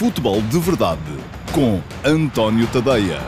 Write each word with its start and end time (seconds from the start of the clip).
Futebol 0.00 0.40
de 0.40 0.58
Verdade 0.58 1.02
com 1.52 1.78
António 2.02 2.66
Tadeia. 2.68 3.20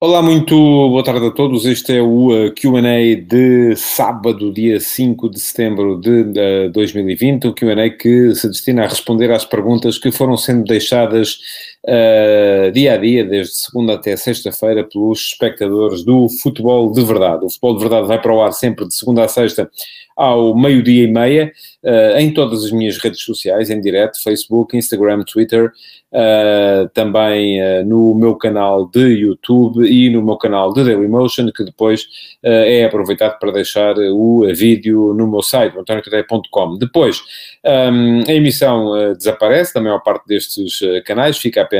Olá, 0.00 0.22
muito 0.22 0.54
boa 0.54 1.02
tarde 1.02 1.26
a 1.26 1.30
todos. 1.32 1.66
Este 1.66 1.96
é 1.96 2.00
o 2.00 2.28
uh, 2.28 2.54
QA 2.54 3.16
de 3.20 3.74
sábado, 3.74 4.52
dia 4.52 4.78
5 4.78 5.28
de 5.28 5.40
setembro 5.40 6.00
de 6.00 6.68
uh, 6.68 6.70
2020. 6.70 7.48
O 7.48 7.52
QA 7.52 7.90
que 7.90 8.32
se 8.36 8.46
destina 8.46 8.84
a 8.84 8.86
responder 8.86 9.32
às 9.32 9.44
perguntas 9.44 9.98
que 9.98 10.12
foram 10.12 10.36
sendo 10.36 10.62
deixadas 10.62 11.40
uh, 11.84 12.72
dia 12.72 12.94
a 12.94 12.96
dia, 12.96 13.24
desde 13.24 13.54
segunda 13.54 13.94
até 13.94 14.16
sexta-feira, 14.16 14.84
pelos 14.84 15.20
espectadores 15.20 16.04
do 16.04 16.28
Futebol 16.42 16.90
de 16.92 17.04
Verdade. 17.04 17.44
O 17.44 17.50
Futebol 17.50 17.76
de 17.76 17.80
Verdade 17.80 18.08
vai 18.08 18.20
para 18.20 18.34
o 18.34 18.42
ar 18.42 18.52
sempre 18.52 18.86
de 18.86 18.94
segunda 18.94 19.24
a 19.24 19.28
sexta 19.28 19.70
ao 20.16 20.56
meio-dia 20.56 21.04
e 21.04 21.06
meia, 21.08 21.52
uh, 21.82 22.18
em 22.18 22.32
todas 22.32 22.64
as 22.64 22.70
minhas 22.70 22.98
redes 22.98 23.22
sociais, 23.22 23.70
em 23.70 23.80
direto, 23.80 24.22
Facebook, 24.22 24.76
Instagram, 24.76 25.24
Twitter, 25.24 25.72
uh, 26.12 26.88
também 26.94 27.60
uh, 27.60 27.84
no 27.84 28.14
meu 28.14 28.36
canal 28.36 28.86
de 28.86 29.00
YouTube 29.00 29.84
e 29.84 30.08
no 30.10 30.22
meu 30.22 30.36
canal 30.36 30.72
de 30.72 30.84
Dailymotion, 30.84 31.50
que 31.50 31.64
depois 31.64 32.06
é 32.42 32.84
aproveitado 32.84 33.38
para 33.38 33.52
deixar 33.52 33.96
o 33.98 34.46
vídeo 34.54 35.14
no 35.14 35.26
meu 35.26 35.42
site, 35.42 35.76
antoniotadeia.com. 35.78 36.76
Depois, 36.78 37.22
um, 37.64 38.22
a 38.28 38.32
emissão 38.32 39.14
desaparece 39.14 39.72
da 39.72 39.80
maior 39.80 40.00
parte 40.00 40.26
destes 40.26 40.80
canais, 41.06 41.38
fica 41.38 41.62
apenas 41.62 41.73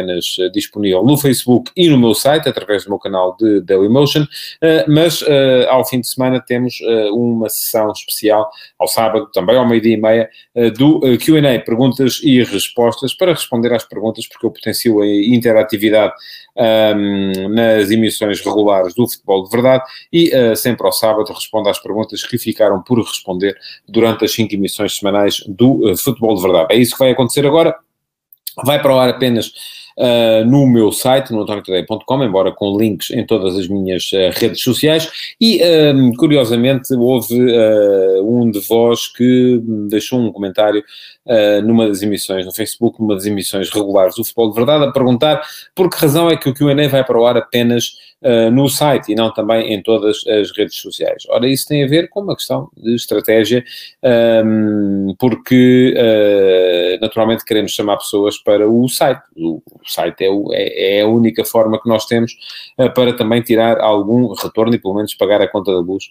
disponível 0.52 1.02
no 1.04 1.16
Facebook 1.16 1.70
e 1.76 1.88
no 1.88 1.98
meu 1.98 2.14
site, 2.14 2.48
através 2.48 2.84
do 2.84 2.90
meu 2.90 2.98
canal 2.98 3.36
de 3.38 3.60
Dailymotion, 3.60 4.26
mas 4.88 5.24
ao 5.68 5.86
fim 5.86 6.00
de 6.00 6.08
semana 6.08 6.40
temos 6.40 6.78
uma 7.12 7.48
sessão 7.48 7.90
especial 7.92 8.50
ao 8.78 8.88
sábado, 8.88 9.28
também 9.32 9.56
ao 9.56 9.66
meio-dia 9.68 9.94
e 9.94 10.00
meia, 10.00 10.30
eh, 10.54 10.70
do 10.70 11.00
eh, 11.04 11.16
QA, 11.16 11.64
perguntas 11.64 12.20
e 12.22 12.42
respostas, 12.42 13.14
para 13.14 13.32
responder 13.32 13.72
às 13.72 13.84
perguntas, 13.84 14.26
porque 14.26 14.46
eu 14.46 14.50
potencio 14.50 15.00
a 15.00 15.06
interatividade 15.06 16.12
um, 16.56 16.62
ehm, 16.62 17.48
nas 17.48 17.90
emissões 17.90 18.40
regulares 18.40 18.94
do 18.94 19.08
Futebol 19.08 19.44
de 19.44 19.50
Verdade 19.50 19.84
e 20.12 20.30
uh, 20.34 20.56
sempre 20.56 20.86
ao 20.86 20.92
sábado 20.92 21.32
respondo 21.32 21.68
às 21.68 21.78
perguntas 21.78 22.24
que 22.24 22.38
ficaram 22.38 22.82
por 22.82 22.98
responder 23.00 23.56
durante 23.88 24.24
as 24.24 24.32
cinco 24.32 24.54
emissões 24.54 24.96
semanais 24.96 25.42
do 25.48 25.90
uh, 25.90 25.96
Futebol 25.96 26.34
de 26.36 26.42
Verdade. 26.42 26.74
É 26.74 26.76
isso 26.76 26.92
que 26.92 27.00
vai 27.00 27.10
acontecer 27.10 27.46
agora. 27.46 27.74
Vai 28.64 28.80
para 28.80 28.94
o 28.94 28.98
ar 28.98 29.08
apenas 29.08 29.52
uh, 29.98 30.44
no 30.44 30.66
meu 30.66 30.92
site, 30.92 31.32
no 31.32 31.42
antoniotadeia.com, 31.42 32.24
embora 32.24 32.52
com 32.52 32.76
links 32.76 33.10
em 33.10 33.24
todas 33.24 33.56
as 33.56 33.68
minhas 33.68 34.10
uh, 34.12 34.30
redes 34.32 34.62
sociais, 34.62 35.10
e 35.40 35.60
uh, 35.62 36.16
curiosamente 36.16 36.94
houve 36.94 37.34
um 38.22 38.50
de 38.50 38.60
vós 38.60 39.06
que 39.08 39.60
deixou 39.88 40.20
um 40.20 40.32
comentário 40.32 40.82
numa 41.64 41.88
das 41.88 42.02
emissões 42.02 42.44
no 42.44 42.52
Facebook, 42.52 43.00
numa 43.00 43.14
das 43.14 43.24
emissões 43.24 43.70
regulares 43.70 44.14
do 44.14 44.24
Futebol 44.24 44.50
de 44.50 44.56
Verdade, 44.56 44.84
a 44.84 44.92
perguntar 44.92 45.40
por 45.74 45.88
que 45.88 45.96
razão 45.96 46.28
é 46.28 46.36
que 46.36 46.48
o 46.48 46.54
Q&A 46.54 46.88
vai 46.88 47.02
para 47.02 47.18
o 47.18 47.24
ar 47.24 47.36
apenas 47.36 47.92
no 48.52 48.68
site 48.68 49.12
e 49.12 49.14
não 49.14 49.32
também 49.32 49.72
em 49.72 49.82
todas 49.82 50.18
as 50.26 50.50
redes 50.56 50.76
sociais. 50.76 51.24
Ora, 51.28 51.48
isso 51.48 51.66
tem 51.66 51.84
a 51.84 51.86
ver 51.86 52.08
com 52.08 52.20
uma 52.20 52.36
questão 52.36 52.70
de 52.76 52.94
estratégia, 52.94 53.64
um, 54.02 55.10
ehm, 55.10 55.14
porque 55.18 55.94
uh, 55.96 57.00
naturalmente 57.00 57.44
queremos 57.44 57.72
chamar 57.72 57.96
pessoas 57.98 58.38
para 58.38 58.68
o 58.68 58.88
site. 58.88 59.22
O, 59.36 59.62
o 59.86 59.90
site 59.90 60.24
é, 60.24 60.28
é, 60.52 60.98
é, 60.98 61.00
a 61.02 61.06
única 61.06 61.44
forma 61.44 61.80
que 61.80 61.88
nós 61.88 62.06
temos 62.06 62.32
uh, 62.78 62.92
para 62.92 63.12
também 63.12 63.42
tirar 63.42 63.80
algum 63.80 64.32
retorno 64.34 64.74
e 64.74 64.78
pelo 64.78 64.94
menos 64.94 65.14
pagar 65.14 65.40
a 65.40 65.48
conta 65.48 65.72
da 65.72 65.78
luz 65.78 66.04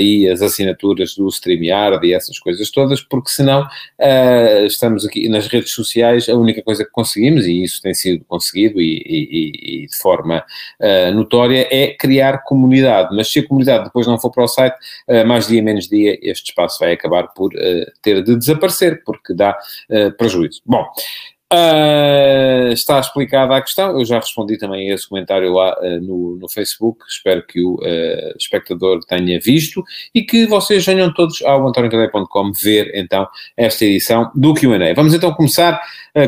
e 0.00 0.28
as 0.28 0.40
assinaturas 0.42 1.14
do 1.14 1.28
StreamYard 1.28 2.06
e 2.06 2.14
essas 2.14 2.38
coisas 2.38 2.70
todas, 2.70 3.00
porque 3.02 3.30
senão 3.30 3.66
estamos 4.66 5.04
aqui 5.04 5.28
nas 5.28 5.46
redes 5.46 5.72
sociais, 5.72 6.28
a 6.28 6.34
única 6.34 6.62
coisa 6.62 6.84
que 6.84 6.90
conseguimos, 6.90 7.46
e 7.46 7.62
isso 7.62 7.82
tem 7.82 7.94
sido 7.94 8.24
conseguido 8.24 8.80
e, 8.80 9.02
e, 9.04 9.82
e 9.82 9.86
de 9.86 9.96
forma 9.98 10.44
notória, 11.14 11.66
é 11.70 11.94
criar 11.94 12.44
comunidade, 12.44 13.14
mas 13.14 13.30
se 13.30 13.40
a 13.40 13.46
comunidade 13.46 13.84
depois 13.84 14.06
não 14.06 14.18
for 14.18 14.30
para 14.30 14.44
o 14.44 14.48
site, 14.48 14.76
uh, 15.08 15.26
mais 15.26 15.46
dia 15.46 15.62
menos 15.62 15.88
dia, 15.88 16.18
este 16.22 16.50
espaço 16.50 16.78
vai 16.78 16.92
acabar 16.92 17.28
por 17.28 17.52
uh, 17.54 17.92
ter 18.02 18.22
de 18.22 18.36
desaparecer, 18.36 19.02
porque 19.04 19.34
dá 19.34 19.58
uh, 19.90 20.12
prejuízo. 20.16 20.60
Bom, 20.64 20.86
Uh, 21.50 22.70
está 22.74 23.00
explicada 23.00 23.56
a 23.56 23.62
questão, 23.62 23.98
eu 23.98 24.04
já 24.04 24.16
respondi 24.16 24.58
também 24.58 24.90
a 24.90 24.94
esse 24.94 25.08
comentário 25.08 25.50
lá 25.50 25.74
uh, 25.80 25.98
no, 25.98 26.36
no 26.36 26.46
Facebook, 26.46 27.02
espero 27.08 27.42
que 27.46 27.64
o 27.64 27.76
uh, 27.76 28.36
espectador 28.38 29.00
tenha 29.06 29.40
visto 29.40 29.82
e 30.14 30.20
que 30.20 30.44
vocês 30.46 30.84
venham 30.84 31.10
todos 31.10 31.40
ao 31.40 31.66
antoniotadeia.com 31.66 32.52
ver 32.52 32.92
então 32.94 33.26
esta 33.56 33.86
edição 33.86 34.30
do 34.34 34.52
Q&A. 34.52 34.92
Vamos 34.92 35.14
então 35.14 35.32
começar 35.32 35.80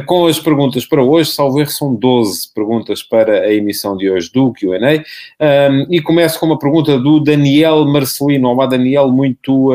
com 0.07 0.27
as 0.27 0.39
perguntas 0.39 0.87
para 0.87 1.03
hoje, 1.03 1.33
salvo 1.33 1.61
erro 1.61 1.71
são 1.71 1.95
12 1.95 2.55
perguntas 2.55 3.03
para 3.03 3.41
a 3.41 3.53
emissão 3.53 3.97
de 3.97 4.09
hoje 4.09 4.31
do 4.33 4.53
Q&A 4.53 5.69
um, 5.71 5.87
e 5.91 6.01
começo 6.01 6.39
com 6.39 6.47
uma 6.47 6.59
pergunta 6.59 6.99
do 6.99 7.21
Daniel 7.21 7.85
Marcelino. 7.85 8.49
Olá 8.49 8.67
Daniel, 8.67 9.11
muito 9.11 9.71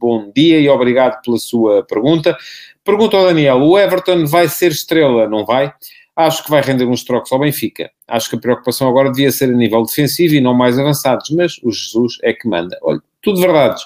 bom 0.00 0.32
dia 0.34 0.58
e 0.58 0.68
obrigado 0.68 1.20
pela 1.22 1.36
sua 1.36 1.84
pergunta. 1.84 2.36
Pergunta 2.84 3.16
ao 3.16 3.26
Daniel: 3.26 3.58
o 3.58 3.78
Everton 3.78 4.26
vai 4.26 4.48
ser 4.48 4.72
estrela? 4.72 5.28
Não 5.28 5.44
vai? 5.44 5.72
Acho 6.14 6.44
que 6.44 6.50
vai 6.50 6.60
render 6.60 6.84
uns 6.84 7.04
trocos 7.04 7.32
ao 7.32 7.38
Benfica. 7.38 7.90
Acho 8.06 8.28
que 8.28 8.36
a 8.36 8.40
preocupação 8.40 8.88
agora 8.88 9.10
devia 9.10 9.32
ser 9.32 9.46
a 9.46 9.56
nível 9.56 9.82
defensivo 9.82 10.34
e 10.34 10.40
não 10.40 10.52
mais 10.52 10.78
avançados, 10.78 11.30
mas 11.30 11.58
o 11.62 11.70
Jesus 11.70 12.18
é 12.22 12.34
que 12.34 12.46
manda. 12.46 12.78
Olha, 12.82 13.00
tudo 13.22 13.40
verdades. 13.40 13.82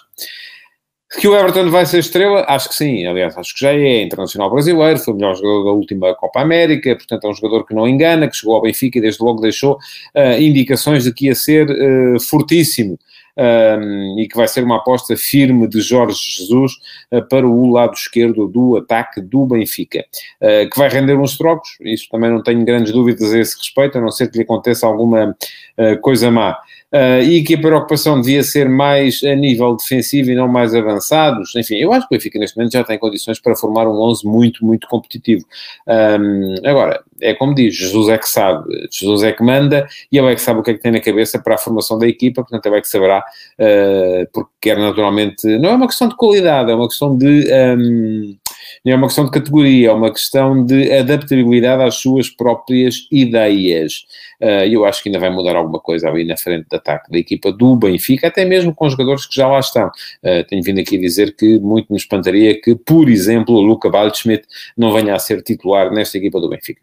Que 1.20 1.28
o 1.28 1.36
Everton 1.36 1.70
vai 1.70 1.86
ser 1.86 2.00
estrela? 2.00 2.44
Acho 2.48 2.68
que 2.68 2.74
sim. 2.74 3.06
Aliás, 3.06 3.38
acho 3.38 3.54
que 3.54 3.60
já 3.60 3.72
é 3.72 4.02
internacional 4.02 4.50
brasileiro, 4.50 4.98
foi 4.98 5.14
o 5.14 5.16
melhor 5.16 5.36
jogador 5.36 5.64
da 5.64 5.70
última 5.70 6.14
Copa 6.16 6.40
América, 6.40 6.96
portanto 6.96 7.26
é 7.26 7.30
um 7.30 7.34
jogador 7.34 7.64
que 7.64 7.74
não 7.74 7.86
engana, 7.86 8.28
que 8.28 8.36
chegou 8.36 8.56
ao 8.56 8.62
Benfica 8.62 8.98
e 8.98 9.00
desde 9.00 9.22
logo 9.22 9.40
deixou 9.40 9.74
uh, 9.74 10.40
indicações 10.40 11.04
de 11.04 11.14
que 11.14 11.26
ia 11.26 11.34
ser 11.34 11.70
uh, 11.70 12.20
fortíssimo 12.20 12.98
um, 13.36 14.18
e 14.18 14.28
que 14.28 14.36
vai 14.36 14.48
ser 14.48 14.64
uma 14.64 14.76
aposta 14.76 15.16
firme 15.16 15.68
de 15.68 15.80
Jorge 15.80 16.18
Jesus 16.18 16.72
uh, 17.12 17.22
para 17.28 17.46
o 17.46 17.70
lado 17.70 17.94
esquerdo 17.94 18.48
do 18.48 18.76
ataque 18.76 19.20
do 19.20 19.46
Benfica, 19.46 20.04
uh, 20.40 20.68
que 20.70 20.78
vai 20.78 20.88
render 20.88 21.16
uns 21.16 21.36
trocos, 21.36 21.76
isso 21.80 22.08
também 22.10 22.30
não 22.30 22.42
tenho 22.42 22.64
grandes 22.64 22.92
dúvidas 22.92 23.32
a 23.32 23.38
esse 23.38 23.56
respeito, 23.56 23.98
a 23.98 24.00
não 24.00 24.10
ser 24.10 24.30
que 24.30 24.38
lhe 24.38 24.44
aconteça 24.44 24.86
alguma 24.86 25.36
uh, 25.78 26.00
coisa 26.00 26.30
má. 26.30 26.58
Uh, 26.92 27.20
e 27.20 27.42
que 27.42 27.54
a 27.54 27.60
preocupação 27.60 28.20
devia 28.20 28.44
ser 28.44 28.68
mais 28.68 29.20
a 29.24 29.34
nível 29.34 29.76
defensivo 29.76 30.30
e 30.30 30.34
não 30.36 30.46
mais 30.46 30.72
avançados. 30.72 31.54
Enfim, 31.56 31.74
eu 31.76 31.92
acho 31.92 32.08
que 32.08 32.14
o 32.14 32.16
Benfica 32.16 32.38
neste 32.38 32.56
momento 32.56 32.72
já 32.72 32.84
tem 32.84 32.96
condições 32.96 33.40
para 33.40 33.56
formar 33.56 33.88
um 33.88 34.00
11 34.00 34.26
muito, 34.26 34.64
muito 34.64 34.86
competitivo. 34.86 35.44
Um, 35.86 36.54
agora, 36.64 37.02
é 37.20 37.34
como 37.34 37.54
diz, 37.54 37.74
Jesus 37.74 38.08
é 38.08 38.16
que 38.16 38.28
sabe, 38.28 38.88
Jesus 38.90 39.24
é 39.24 39.32
que 39.32 39.42
manda 39.42 39.86
e 40.12 40.16
ele 40.16 40.30
é 40.30 40.34
que 40.34 40.40
sabe 40.40 40.60
o 40.60 40.62
que 40.62 40.70
é 40.70 40.74
que 40.74 40.80
tem 40.80 40.92
na 40.92 41.00
cabeça 41.00 41.40
para 41.40 41.56
a 41.56 41.58
formação 41.58 41.98
da 41.98 42.06
equipa, 42.06 42.42
portanto 42.42 42.66
ele 42.66 42.76
é 42.76 42.80
que 42.80 42.88
saberá, 42.88 43.18
uh, 43.20 44.28
porque 44.32 44.50
quer 44.60 44.78
naturalmente, 44.78 45.44
não 45.58 45.70
é 45.70 45.74
uma 45.74 45.88
questão 45.88 46.08
de 46.08 46.16
qualidade, 46.16 46.70
é 46.70 46.74
uma 46.74 46.88
questão 46.88 47.16
de... 47.16 47.46
Um, 47.52 48.36
não 48.84 48.92
é 48.92 48.96
uma 48.96 49.06
questão 49.06 49.24
de 49.24 49.30
categoria, 49.30 49.88
é 49.88 49.92
uma 49.92 50.12
questão 50.12 50.64
de 50.64 50.92
adaptabilidade 50.92 51.82
às 51.82 51.96
suas 51.96 52.28
próprias 52.28 53.06
ideias. 53.10 54.04
Uh, 54.40 54.66
eu 54.70 54.84
acho 54.84 55.02
que 55.02 55.08
ainda 55.08 55.18
vai 55.18 55.30
mudar 55.30 55.56
alguma 55.56 55.80
coisa 55.80 56.08
ali 56.08 56.24
na 56.24 56.36
frente 56.36 56.66
de 56.68 56.76
ataque 56.76 57.10
da 57.10 57.18
equipa 57.18 57.52
do 57.52 57.76
Benfica, 57.76 58.28
até 58.28 58.44
mesmo 58.44 58.74
com 58.74 58.88
jogadores 58.88 59.26
que 59.26 59.34
já 59.34 59.48
lá 59.48 59.60
estão. 59.60 59.88
Uh, 60.22 60.44
tenho 60.48 60.62
vindo 60.62 60.80
aqui 60.80 60.98
dizer 60.98 61.34
que 61.34 61.58
muito 61.58 61.90
me 61.90 61.96
espantaria 61.96 62.60
que, 62.60 62.74
por 62.74 63.08
exemplo, 63.08 63.54
o 63.54 63.60
Luca 63.60 63.88
Waldschmidt 63.88 64.46
não 64.76 64.92
venha 64.92 65.14
a 65.14 65.18
ser 65.18 65.42
titular 65.42 65.90
nesta 65.92 66.18
equipa 66.18 66.40
do 66.40 66.48
Benfica. 66.48 66.80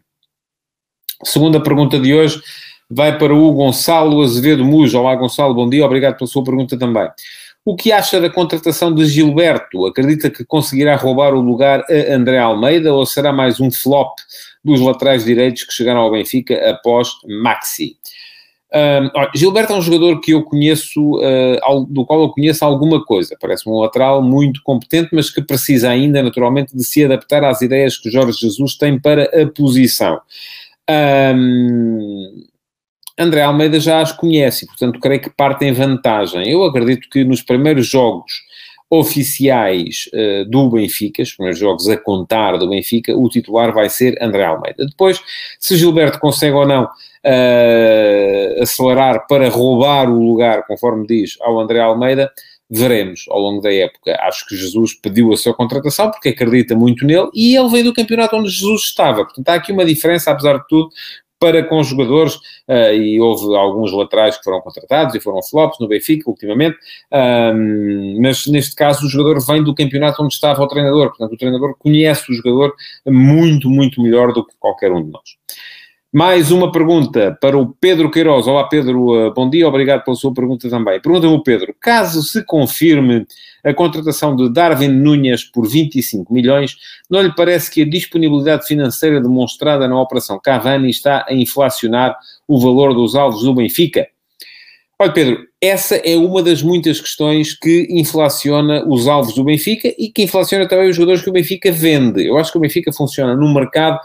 Segunda 1.22 1.62
pergunta 1.62 1.98
de 1.98 2.12
hoje 2.12 2.40
vai 2.90 3.16
para 3.18 3.34
o 3.34 3.52
Gonçalo 3.52 4.22
Azevedo 4.22 4.64
Mujo. 4.64 4.98
Olá, 4.98 5.14
Gonçalo, 5.14 5.54
bom 5.54 5.68
dia, 5.68 5.84
obrigado 5.84 6.16
pela 6.16 6.28
sua 6.28 6.44
pergunta 6.44 6.78
também. 6.78 7.08
O 7.64 7.74
que 7.74 7.90
acha 7.90 8.20
da 8.20 8.28
contratação 8.28 8.94
de 8.94 9.06
Gilberto? 9.06 9.86
Acredita 9.86 10.28
que 10.28 10.44
conseguirá 10.44 10.96
roubar 10.96 11.32
o 11.32 11.40
lugar 11.40 11.84
a 11.88 12.14
André 12.14 12.38
Almeida 12.38 12.92
ou 12.92 13.06
será 13.06 13.32
mais 13.32 13.58
um 13.58 13.70
flop 13.70 14.18
dos 14.62 14.80
laterais 14.80 15.24
direitos 15.24 15.64
que 15.64 15.72
chegaram 15.72 16.00
ao 16.00 16.12
Benfica 16.12 16.70
após 16.70 17.08
Maxi? 17.42 17.96
Gilberto 19.34 19.72
é 19.72 19.76
um 19.76 19.82
jogador 19.82 20.20
que 20.20 20.32
eu 20.32 20.42
conheço, 20.42 21.16
uh, 21.16 21.86
do 21.88 22.04
qual 22.04 22.22
eu 22.22 22.28
conheço 22.30 22.64
alguma 22.64 23.04
coisa. 23.04 23.36
Parece-me 23.40 23.72
um 23.72 23.78
lateral 23.78 24.20
muito 24.20 24.60
competente, 24.64 25.10
mas 25.12 25.30
que 25.30 25.40
precisa 25.40 25.90
ainda, 25.90 26.22
naturalmente, 26.22 26.76
de 26.76 26.84
se 26.84 27.04
adaptar 27.04 27.44
às 27.44 27.62
ideias 27.62 27.96
que 27.96 28.10
Jorge 28.10 28.40
Jesus 28.40 28.76
tem 28.76 28.98
para 28.98 29.24
a 29.24 29.46
posição. 29.46 30.20
Um, 30.90 32.43
André 33.18 33.42
Almeida 33.42 33.78
já 33.78 34.00
as 34.00 34.12
conhece, 34.12 34.66
portanto, 34.66 34.98
creio 34.98 35.20
que 35.20 35.30
parte 35.30 35.64
em 35.64 35.72
vantagem. 35.72 36.50
Eu 36.50 36.64
acredito 36.64 37.08
que 37.08 37.24
nos 37.24 37.42
primeiros 37.42 37.86
jogos 37.86 38.32
oficiais 38.90 40.08
uh, 40.12 40.48
do 40.48 40.70
Benfica, 40.70 41.22
os 41.22 41.32
primeiros 41.32 41.58
jogos 41.58 41.88
a 41.88 41.96
contar 41.96 42.56
do 42.56 42.68
Benfica, 42.68 43.16
o 43.16 43.28
titular 43.28 43.72
vai 43.72 43.88
ser 43.88 44.16
André 44.20 44.44
Almeida. 44.44 44.86
Depois, 44.86 45.20
se 45.58 45.76
Gilberto 45.76 46.18
consegue 46.18 46.54
ou 46.54 46.66
não 46.66 46.84
uh, 46.84 48.62
acelerar 48.62 49.26
para 49.26 49.48
roubar 49.48 50.08
o 50.10 50.22
lugar, 50.22 50.66
conforme 50.66 51.06
diz, 51.06 51.36
ao 51.40 51.58
André 51.58 51.80
Almeida, 51.80 52.30
veremos 52.70 53.24
ao 53.28 53.38
longo 53.38 53.60
da 53.60 53.72
época. 53.72 54.16
Acho 54.22 54.46
que 54.46 54.56
Jesus 54.56 54.94
pediu 54.94 55.32
a 55.32 55.36
sua 55.36 55.54
contratação 55.54 56.10
porque 56.10 56.30
acredita 56.30 56.74
muito 56.74 57.04
nele 57.04 57.28
e 57.34 57.56
ele 57.56 57.68
veio 57.68 57.84
do 57.84 57.94
campeonato 57.94 58.36
onde 58.36 58.48
Jesus 58.48 58.82
estava. 58.82 59.24
Portanto, 59.24 59.48
há 59.48 59.54
aqui 59.54 59.70
uma 59.70 59.84
diferença, 59.84 60.30
apesar 60.30 60.58
de 60.58 60.66
tudo, 60.68 60.88
para 61.44 61.62
com 61.62 61.82
jogadores, 61.82 62.36
uh, 62.66 62.94
e 62.94 63.20
houve 63.20 63.54
alguns 63.54 63.92
laterais 63.92 64.38
que 64.38 64.44
foram 64.44 64.62
contratados 64.62 65.14
e 65.14 65.20
foram 65.20 65.42
flops 65.42 65.78
no 65.78 65.86
Benfica 65.86 66.30
ultimamente, 66.30 66.78
um, 67.12 68.18
mas 68.22 68.46
neste 68.46 68.74
caso 68.74 69.04
o 69.04 69.10
jogador 69.10 69.44
vem 69.46 69.62
do 69.62 69.74
campeonato 69.74 70.22
onde 70.22 70.32
estava 70.32 70.62
o 70.62 70.66
treinador, 70.66 71.08
portanto 71.08 71.32
o 71.34 71.36
treinador 71.36 71.76
conhece 71.78 72.32
o 72.32 72.34
jogador 72.34 72.74
muito, 73.06 73.68
muito 73.68 74.00
melhor 74.00 74.32
do 74.32 74.42
que 74.42 74.54
qualquer 74.58 74.90
um 74.90 75.04
de 75.04 75.10
nós. 75.10 75.36
Mais 76.14 76.52
uma 76.52 76.70
pergunta 76.70 77.36
para 77.40 77.58
o 77.58 77.74
Pedro 77.80 78.08
Queiroz. 78.08 78.46
Olá, 78.46 78.62
Pedro, 78.68 79.16
eh, 79.18 79.32
bom 79.34 79.50
dia, 79.50 79.66
obrigado 79.66 80.04
pela 80.04 80.14
sua 80.14 80.32
pergunta 80.32 80.70
também. 80.70 81.00
Pergunta-me 81.00 81.34
o 81.34 81.42
Pedro: 81.42 81.74
caso 81.80 82.22
se 82.22 82.44
confirme 82.44 83.26
a 83.64 83.74
contratação 83.74 84.36
de 84.36 84.48
Darwin 84.48 84.90
Núñez 84.90 85.42
por 85.42 85.66
25 85.66 86.32
milhões, 86.32 86.76
não 87.10 87.20
lhe 87.20 87.34
parece 87.34 87.68
que 87.68 87.82
a 87.82 87.84
disponibilidade 87.84 88.64
financeira 88.64 89.20
demonstrada 89.20 89.88
na 89.88 90.00
operação 90.00 90.38
Cavani 90.40 90.88
está 90.88 91.26
a 91.28 91.34
inflacionar 91.34 92.16
o 92.46 92.60
valor 92.60 92.94
dos 92.94 93.16
alvos 93.16 93.42
do 93.42 93.52
Benfica? 93.52 94.06
Olha, 94.96 95.12
Pedro, 95.12 95.48
essa 95.60 95.96
é 95.96 96.16
uma 96.16 96.40
das 96.40 96.62
muitas 96.62 97.00
questões 97.00 97.52
que 97.52 97.88
inflaciona 97.90 98.84
os 98.86 99.08
alvos 99.08 99.34
do 99.34 99.42
Benfica 99.42 99.92
e 99.98 100.08
que 100.08 100.22
inflaciona 100.22 100.68
também 100.68 100.88
os 100.88 100.94
jogadores 100.94 101.20
que 101.20 101.28
o 101.28 101.32
Benfica 101.32 101.72
vende. 101.72 102.24
Eu 102.24 102.38
acho 102.38 102.52
que 102.52 102.58
o 102.58 102.60
Benfica 102.60 102.92
funciona 102.92 103.34
no 103.34 103.52
mercado 103.52 103.98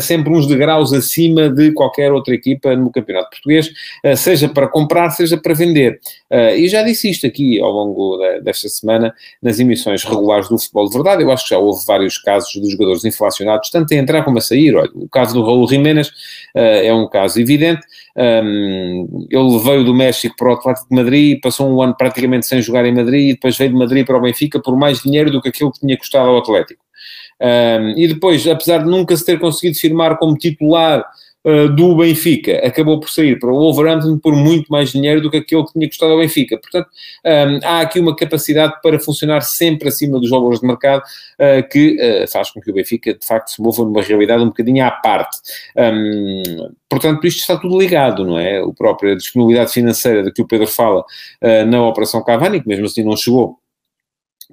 sempre 0.00 0.32
uns 0.32 0.46
degraus 0.46 0.92
acima 0.92 1.48
de 1.48 1.72
qualquer 1.72 2.12
outra 2.12 2.34
equipa 2.34 2.74
no 2.74 2.90
Campeonato 2.90 3.30
Português, 3.30 3.68
uh, 4.04 4.16
seja 4.16 4.48
para 4.48 4.68
comprar, 4.68 5.10
seja 5.10 5.36
para 5.36 5.54
vender. 5.54 6.00
Uh, 6.30 6.56
e 6.56 6.68
já 6.68 6.82
disse 6.82 7.10
isto 7.10 7.26
aqui 7.26 7.60
ao 7.60 7.70
longo 7.70 8.18
desta 8.42 8.68
semana 8.68 9.14
nas 9.42 9.58
emissões 9.58 10.04
regulares 10.04 10.48
do 10.48 10.58
Futebol 10.58 10.88
de 10.88 10.94
Verdade. 10.94 11.22
Eu 11.22 11.30
acho 11.30 11.44
que 11.44 11.50
já 11.50 11.58
houve 11.58 11.84
vários 11.86 12.18
casos 12.18 12.50
de 12.52 12.70
jogadores 12.70 13.04
inflacionados, 13.04 13.70
tanto 13.70 13.92
a 13.94 13.96
entrar 13.96 14.24
como 14.24 14.38
a 14.38 14.40
sair. 14.40 14.74
Olha, 14.74 14.90
o 14.94 15.08
caso 15.08 15.34
do 15.34 15.44
Raul 15.44 15.68
Jiménez 15.68 16.10
é 16.54 16.92
um 16.92 17.08
caso 17.08 17.40
evidente. 17.40 17.82
Um, 18.16 19.26
ele 19.28 19.58
veio 19.58 19.84
do 19.84 19.92
México 19.92 20.36
para 20.36 20.50
o 20.50 20.52
Atlético 20.52 20.88
de 20.88 20.96
Madrid, 20.96 21.40
passou 21.42 21.68
um 21.68 21.82
ano 21.82 21.96
praticamente 21.96 22.46
sem 22.46 22.62
jogar 22.62 22.86
em 22.86 22.94
Madrid 22.94 23.30
e 23.30 23.32
depois 23.32 23.56
veio 23.56 23.70
de 23.70 23.76
Madrid 23.76 24.06
para 24.06 24.16
o 24.16 24.20
Benfica 24.20 24.60
por 24.60 24.76
mais 24.76 25.02
dinheiro 25.02 25.30
do 25.30 25.42
que 25.42 25.48
aquilo 25.48 25.72
que 25.72 25.80
tinha 25.80 25.96
custado 25.96 26.28
ao 26.28 26.38
Atlético. 26.38 26.82
Um, 27.40 27.90
e 27.96 28.08
depois, 28.08 28.46
apesar 28.46 28.78
de 28.78 28.86
nunca 28.86 29.16
se 29.16 29.24
ter 29.24 29.38
conseguido 29.38 29.78
firmar 29.78 30.16
como 30.18 30.36
titular 30.36 31.04
uh, 31.44 31.68
do 31.68 31.96
Benfica, 31.96 32.58
acabou 32.66 32.98
por 32.98 33.10
sair 33.10 33.38
para 33.38 33.50
o 33.50 33.54
Wolverhampton 33.54 34.18
por 34.18 34.34
muito 34.34 34.68
mais 34.68 34.92
dinheiro 34.92 35.20
do 35.20 35.30
que 35.30 35.38
aquilo 35.38 35.66
que 35.66 35.72
tinha 35.72 35.88
custado 35.88 36.12
ao 36.12 36.18
Benfica. 36.18 36.58
Portanto, 36.58 36.88
um, 37.24 37.60
há 37.64 37.80
aqui 37.80 38.00
uma 38.00 38.16
capacidade 38.16 38.74
para 38.82 38.98
funcionar 38.98 39.40
sempre 39.42 39.88
acima 39.88 40.18
dos 40.18 40.30
valores 40.30 40.60
de 40.60 40.66
mercado 40.66 41.02
uh, 41.02 41.68
que 41.68 41.96
uh, 41.96 42.30
faz 42.30 42.50
com 42.50 42.60
que 42.60 42.70
o 42.70 42.74
Benfica, 42.74 43.12
de 43.14 43.26
facto, 43.26 43.48
se 43.48 43.60
mova 43.60 43.84
numa 43.84 44.02
realidade 44.02 44.42
um 44.42 44.48
bocadinho 44.48 44.84
à 44.84 44.90
parte. 44.90 45.36
Um, 45.76 46.72
portanto, 46.88 47.26
isto 47.26 47.40
está 47.40 47.56
tudo 47.56 47.78
ligado, 47.78 48.24
não 48.24 48.38
é? 48.38 48.62
O 48.62 48.72
próprio, 48.72 49.12
a 49.12 49.16
disponibilidade 49.16 49.72
financeira 49.72 50.22
de 50.22 50.32
que 50.32 50.42
o 50.42 50.46
Pedro 50.46 50.66
fala 50.66 51.04
na 51.66 51.86
Operação 51.86 52.22
Cavani, 52.22 52.62
que 52.62 52.68
mesmo 52.68 52.86
assim 52.86 53.02
não 53.02 53.16
chegou 53.16 53.58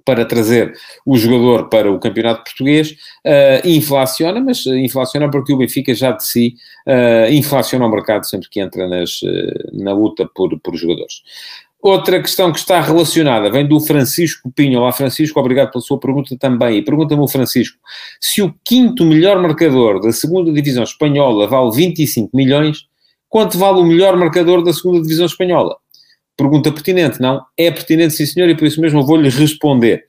para 0.05 0.25
trazer 0.25 0.73
o 1.05 1.17
jogador 1.17 1.69
para 1.69 1.91
o 1.91 1.99
campeonato 1.99 2.43
português, 2.43 2.91
uh, 2.91 3.67
inflaciona, 3.67 4.39
mas 4.39 4.65
inflaciona 4.65 5.29
porque 5.29 5.53
o 5.53 5.57
Benfica 5.57 5.93
já 5.93 6.11
de 6.11 6.25
si 6.25 6.55
uh, 6.87 7.31
inflaciona 7.31 7.85
o 7.85 7.89
mercado 7.89 8.25
sempre 8.25 8.49
que 8.49 8.59
entra 8.59 8.87
nas, 8.87 9.21
uh, 9.21 9.29
na 9.73 9.93
luta 9.93 10.29
por, 10.33 10.59
por 10.59 10.75
jogadores. 10.75 11.21
Outra 11.81 12.21
questão 12.21 12.51
que 12.51 12.59
está 12.59 12.79
relacionada 12.79 13.49
vem 13.49 13.67
do 13.67 13.79
Francisco 13.79 14.51
Pinho. 14.51 14.81
Olá, 14.81 14.91
Francisco, 14.91 15.39
obrigado 15.39 15.71
pela 15.71 15.81
sua 15.81 15.99
pergunta 15.99 16.37
também. 16.37 16.77
E 16.77 16.83
pergunta-me 16.83 17.21
o 17.23 17.27
Francisco: 17.27 17.75
se 18.19 18.39
o 18.43 18.53
quinto 18.63 19.03
melhor 19.03 19.41
marcador 19.41 19.99
da 19.99 20.11
segunda 20.11 20.53
divisão 20.53 20.83
espanhola 20.83 21.47
vale 21.47 21.71
25 21.71 22.37
milhões, 22.37 22.85
quanto 23.27 23.57
vale 23.57 23.79
o 23.79 23.83
melhor 23.83 24.15
marcador 24.15 24.63
da 24.63 24.71
segunda 24.71 25.01
divisão 25.01 25.25
espanhola? 25.25 25.75
Pergunta 26.41 26.71
pertinente, 26.71 27.21
não? 27.21 27.45
É 27.55 27.69
pertinente, 27.69 28.15
sim 28.15 28.25
senhor, 28.25 28.49
e 28.49 28.57
por 28.57 28.65
isso 28.65 28.81
mesmo 28.81 29.05
vou-lhe 29.05 29.29
responder. 29.29 30.03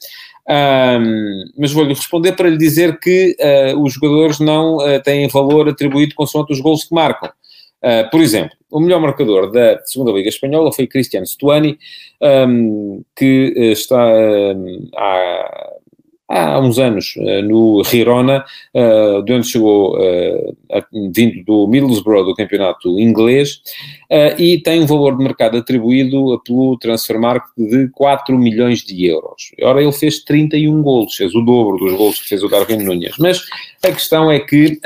Um, 0.48 1.44
mas 1.58 1.72
vou-lhe 1.72 1.92
responder 1.92 2.32
para 2.32 2.48
lhe 2.48 2.56
dizer 2.56 2.98
que 2.98 3.36
uh, 3.38 3.78
os 3.78 3.92
jogadores 3.92 4.40
não 4.40 4.78
uh, 4.78 5.02
têm 5.02 5.28
valor 5.28 5.68
atribuído 5.68 6.14
consoante 6.14 6.50
os 6.50 6.58
gols 6.58 6.84
que 6.84 6.94
marcam. 6.94 7.28
Uh, 7.84 8.10
por 8.10 8.22
exemplo, 8.22 8.56
o 8.70 8.80
melhor 8.80 8.98
marcador 8.98 9.50
da 9.50 9.78
segunda 9.84 10.10
Liga 10.10 10.30
Espanhola 10.30 10.72
foi 10.72 10.86
Cristiano 10.86 11.26
Stuani, 11.26 11.78
um, 12.48 13.02
que 13.14 13.52
está 13.56 14.02
há 14.96 15.72
há 16.32 16.58
uns 16.58 16.78
anos 16.78 17.14
eh, 17.18 17.42
no 17.42 17.84
Girona, 17.84 18.44
eh, 18.72 19.22
de 19.22 19.32
onde 19.34 19.46
chegou 19.46 19.98
eh, 20.00 20.54
vindo 21.14 21.44
do 21.44 21.68
Middlesbrough, 21.68 22.24
do 22.24 22.34
campeonato 22.34 22.98
inglês, 22.98 23.60
e 24.38 24.58
tem 24.58 24.82
um 24.82 24.86
valor 24.86 25.16
de 25.16 25.24
mercado 25.24 25.56
atribuído 25.56 26.38
pelo 26.44 26.76
Transfermarkt 26.76 27.48
de 27.56 27.88
4 27.88 28.36
milhões 28.36 28.80
de 28.80 29.06
euros. 29.06 29.52
Ora, 29.62 29.82
ele 29.82 29.92
fez 29.92 30.22
31 30.22 30.82
golos, 30.82 31.16
fez 31.16 31.34
o 31.34 31.40
dobro 31.40 31.78
dos 31.78 31.96
golos 31.96 32.20
que 32.20 32.28
fez 32.28 32.42
o 32.42 32.48
Darwin 32.48 32.84
Nunes. 32.84 33.14
Mas 33.18 33.42
a 33.84 33.92
questão 33.92 34.30
é 34.30 34.38
que 34.40 34.80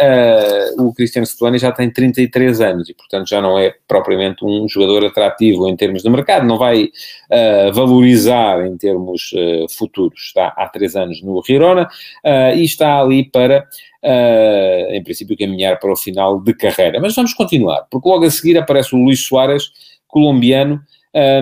o 0.78 0.92
Cristiano 0.92 1.26
Stuani 1.26 1.58
já 1.58 1.72
tem 1.72 1.90
33 1.90 2.60
anos 2.60 2.88
e, 2.88 2.94
portanto, 2.94 3.28
já 3.28 3.40
não 3.40 3.58
é 3.58 3.74
propriamente 3.86 4.44
um 4.44 4.68
jogador 4.68 5.04
atrativo 5.04 5.68
em 5.68 5.76
termos 5.76 6.02
de 6.02 6.10
mercado, 6.10 6.46
não 6.46 6.58
vai 6.58 6.88
valorizar 7.74 8.66
em 8.66 8.76
termos 8.76 9.30
futuros. 9.76 10.20
Está 10.26 10.48
há 10.56 10.68
3 10.68 10.96
anos 10.96 11.22
no 11.22 11.42
Girona 11.46 11.88
uh, 12.24 12.56
e 12.56 12.64
está 12.64 13.00
ali 13.00 13.24
para, 13.30 13.66
uh, 14.02 14.92
em 14.92 15.02
princípio, 15.02 15.36
caminhar 15.36 15.78
para 15.78 15.92
o 15.92 15.96
final 15.96 16.40
de 16.40 16.54
carreira. 16.54 17.00
Mas 17.00 17.14
vamos 17.14 17.34
continuar, 17.34 17.86
porque 17.90 18.08
logo 18.08 18.24
a 18.24 18.30
seguir 18.30 18.58
aparece 18.58 18.94
o 18.94 18.98
Luís 18.98 19.24
Soares, 19.24 19.70
colombiano, 20.06 20.80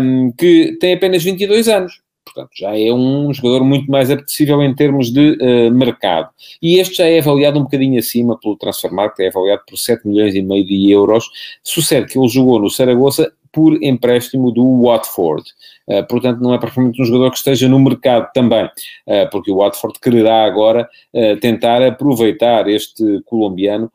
um, 0.00 0.32
que 0.32 0.76
tem 0.80 0.94
apenas 0.94 1.22
22 1.22 1.68
anos. 1.68 2.03
Portanto, 2.34 2.50
já 2.58 2.76
é 2.76 2.92
um 2.92 3.32
jogador 3.32 3.64
muito 3.64 3.88
mais 3.90 4.10
apetecível 4.10 4.60
em 4.60 4.74
termos 4.74 5.12
de 5.12 5.38
uh, 5.40 5.70
mercado. 5.72 6.30
E 6.60 6.80
este 6.80 6.96
já 6.96 7.06
é 7.06 7.20
avaliado 7.20 7.60
um 7.60 7.62
bocadinho 7.62 7.98
acima 7.98 8.36
pelo 8.38 8.56
Transfermarkt, 8.56 9.20
é 9.20 9.28
avaliado 9.28 9.62
por 9.68 9.76
7 9.76 10.06
milhões 10.08 10.34
e 10.34 10.42
meio 10.42 10.66
de 10.66 10.90
euros. 10.90 11.30
Sucede 11.62 12.08
que 12.08 12.18
ele 12.18 12.28
jogou 12.28 12.58
no 12.58 12.68
Saragossa 12.68 13.32
por 13.52 13.80
empréstimo 13.80 14.50
do 14.50 14.82
Watford. 14.82 15.44
Uh, 15.86 16.04
portanto, 16.08 16.40
não 16.40 16.52
é 16.52 16.58
propriamente 16.58 17.00
um 17.00 17.04
jogador 17.04 17.30
que 17.30 17.36
esteja 17.36 17.68
no 17.68 17.78
mercado 17.78 18.28
também, 18.34 18.64
uh, 18.64 19.30
porque 19.30 19.50
o 19.52 19.58
Watford 19.58 20.00
quererá 20.00 20.44
agora 20.44 20.88
uh, 21.12 21.36
tentar 21.38 21.80
aproveitar 21.82 22.68
este 22.68 23.22
colombiano 23.26 23.90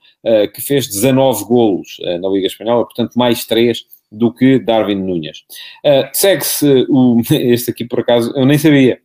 que 0.54 0.62
fez 0.62 0.86
19 0.86 1.46
golos 1.46 1.98
na 2.22 2.28
Liga 2.28 2.48
Espanhola, 2.48 2.84
portanto, 2.84 3.14
mais 3.16 3.46
3 3.46 3.86
do 4.12 4.34
que 4.34 4.60
Darwin 4.60 5.06
Núñez. 5.06 5.46
Segue-se 6.14 6.86
este 7.32 7.72
aqui 7.72 7.86
por 7.86 8.00
acaso, 8.02 8.34
eu 8.36 8.46
nem 8.46 8.58
sabia, 8.58 9.00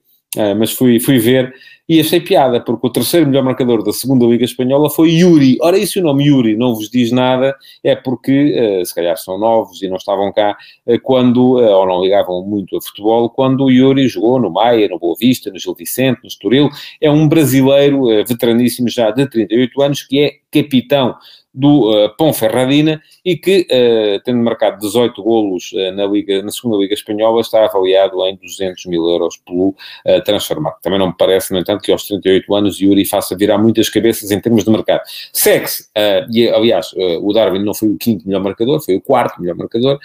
mas 0.57 0.73
fui, 0.73 0.99
fui 1.01 1.19
ver 1.19 1.55
e 1.89 2.01
achei 2.01 2.21
piada, 2.21 2.61
porque 2.61 2.87
o 2.87 2.91
terceiro 2.91 3.27
melhor 3.27 3.45
marcador 3.45 3.83
da 3.83 3.93
segunda 3.93 4.25
Liga 4.25 4.45
Espanhola 4.45 4.89
foi 4.89 5.11
Yuri. 5.11 5.59
Ora, 5.61 5.77
e 5.77 5.87
se 5.87 6.01
o 6.01 6.03
nome 6.03 6.27
Yuri 6.27 6.57
não 6.57 6.75
vos 6.75 6.89
diz 6.89 7.13
nada, 7.13 7.55
é 7.83 7.95
porque, 7.95 8.81
uh, 8.81 8.87
se 8.87 8.95
calhar 8.95 9.17
são 9.19 9.39
novos 9.39 9.83
e 9.83 9.89
não 9.89 9.97
estavam 9.97 10.33
cá 10.33 10.57
uh, 10.87 11.01
quando, 11.03 11.59
uh, 11.59 11.77
ou 11.77 11.87
não 11.87 12.03
ligavam 12.03 12.43
muito 12.43 12.77
a 12.77 12.81
futebol, 12.81 13.29
quando 13.29 13.65
o 13.65 13.71
Yuri 13.71 14.09
jogou 14.09 14.41
no 14.41 14.51
Maia, 14.51 14.89
no 14.89 14.99
Boa 14.99 15.15
Vista, 15.19 15.51
no 15.51 15.59
Gil 15.59 15.75
Vicente, 15.75 16.21
no 16.23 16.29
Estoril. 16.29 16.71
É 17.01 17.11
um 17.11 17.29
brasileiro 17.29 18.07
veteraníssimo 18.27 18.89
já 18.89 19.11
de 19.11 19.29
38 19.29 19.83
anos, 19.83 20.03
que 20.03 20.21
é 20.21 20.33
capitão 20.51 21.17
do 21.55 21.91
uh, 21.91 22.15
Ponferradina 22.17 23.01
e 23.25 23.37
que, 23.37 23.67
uh, 23.71 24.21
tendo 24.25 24.43
marcado 24.43 24.79
18 24.79 25.23
golos 25.23 25.71
uh, 25.73 25.93
na, 25.93 26.05
Liga, 26.05 26.43
na 26.43 26.51
segunda 26.51 26.77
Liga 26.77 26.95
Espanhola, 26.95 27.41
está 27.41 27.65
avaliado 27.65 28.21
em 28.27 28.37
200 28.37 28.87
mil 28.87 29.09
euros 29.09 29.37
pelo 29.37 29.69
uh. 29.69 30.75
Também 30.83 30.99
não 30.99 31.09
me 31.09 31.15
parece, 31.17 31.53
no 31.53 31.61
entanto, 31.61 31.74
que 31.81 31.93
aos 31.93 32.05
38 32.07 32.55
anos 32.55 32.81
Yuri 32.81 33.05
faça 33.05 33.37
virar 33.37 33.59
muitas 33.59 33.89
cabeças 33.89 34.31
em 34.31 34.41
termos 34.41 34.65
de 34.65 34.71
mercado. 34.71 35.03
Segue-se, 35.33 35.89
e 36.31 36.49
aliás, 36.49 36.93
o 37.21 37.33
Darwin 37.33 37.65
não 37.65 37.75
foi 37.75 37.89
o 37.89 37.97
quinto 37.97 38.27
melhor 38.27 38.43
marcador, 38.43 38.83
foi 38.85 38.97
o 38.97 39.01
quarto 39.01 39.41
melhor 39.41 39.57
marcador, 39.57 39.99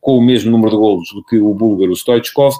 com 0.00 0.18
o 0.18 0.22
mesmo 0.22 0.50
número 0.50 0.70
de 0.70 0.76
golos 0.76 1.08
do 1.12 1.24
que 1.24 1.36
o 1.38 1.52
búlgaro 1.54 1.94
Stoichkov, 1.94 2.54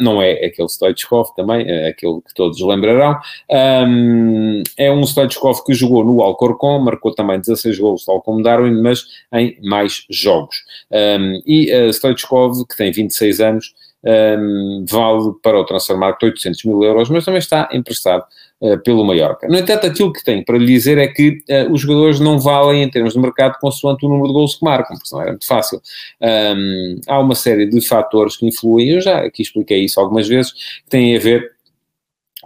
não 0.00 0.20
é 0.22 0.44
aquele 0.44 0.68
Stoichkov 0.68 1.30
também, 1.36 1.68
é 1.68 1.88
aquele 1.88 2.20
que 2.22 2.34
todos 2.34 2.60
lembrarão, 2.60 3.18
um, 3.50 4.62
é 4.76 4.90
um 4.90 5.04
Stoichkov 5.04 5.64
que 5.64 5.74
jogou 5.74 6.04
no 6.04 6.22
Alcorcon, 6.22 6.78
marcou 6.78 7.14
também 7.14 7.40
16 7.40 7.78
gols, 7.78 8.04
tal 8.04 8.20
como 8.22 8.42
Darwin, 8.42 8.80
mas 8.80 9.04
em 9.32 9.58
mais 9.62 10.04
jogos. 10.08 10.64
Um, 10.90 11.42
e 11.46 11.72
uh, 11.74 11.92
Stoichkov, 11.92 12.64
que 12.66 12.76
tem 12.76 12.92
26 12.92 13.40
anos, 13.40 13.74
um, 14.04 14.84
vale 14.88 15.32
para 15.42 15.58
o 15.58 15.64
Transfermarkt 15.64 16.24
800 16.24 16.64
mil 16.64 16.82
euros, 16.82 17.10
mas 17.10 17.24
também 17.24 17.38
está 17.38 17.68
emprestado 17.72 18.24
uh, 18.60 18.78
pelo 18.78 19.04
Mallorca. 19.04 19.46
No 19.48 19.58
entanto, 19.58 19.86
aquilo 19.86 20.12
que 20.12 20.24
tenho 20.24 20.44
para 20.44 20.58
lhe 20.58 20.66
dizer 20.66 20.98
é 20.98 21.08
que 21.08 21.42
uh, 21.48 21.72
os 21.72 21.80
jogadores 21.80 22.20
não 22.20 22.38
valem 22.38 22.82
em 22.82 22.90
termos 22.90 23.12
de 23.12 23.18
mercado 23.18 23.58
consoante 23.60 24.04
o 24.06 24.08
número 24.08 24.28
de 24.28 24.34
gols 24.34 24.54
que 24.54 24.64
marcam, 24.64 24.96
porque 24.96 25.08
senão 25.08 25.22
era 25.22 25.32
muito 25.32 25.46
fácil. 25.46 25.80
Um, 26.20 27.00
há 27.06 27.18
uma 27.18 27.34
série 27.34 27.66
de 27.66 27.80
fatores 27.80 28.36
que 28.36 28.46
influem, 28.46 28.88
eu 28.88 29.00
já 29.00 29.20
aqui 29.20 29.42
expliquei 29.42 29.84
isso 29.84 30.00
algumas 30.00 30.26
vezes, 30.26 30.52
que 30.52 30.90
têm 30.90 31.16
a 31.16 31.20
ver 31.20 31.59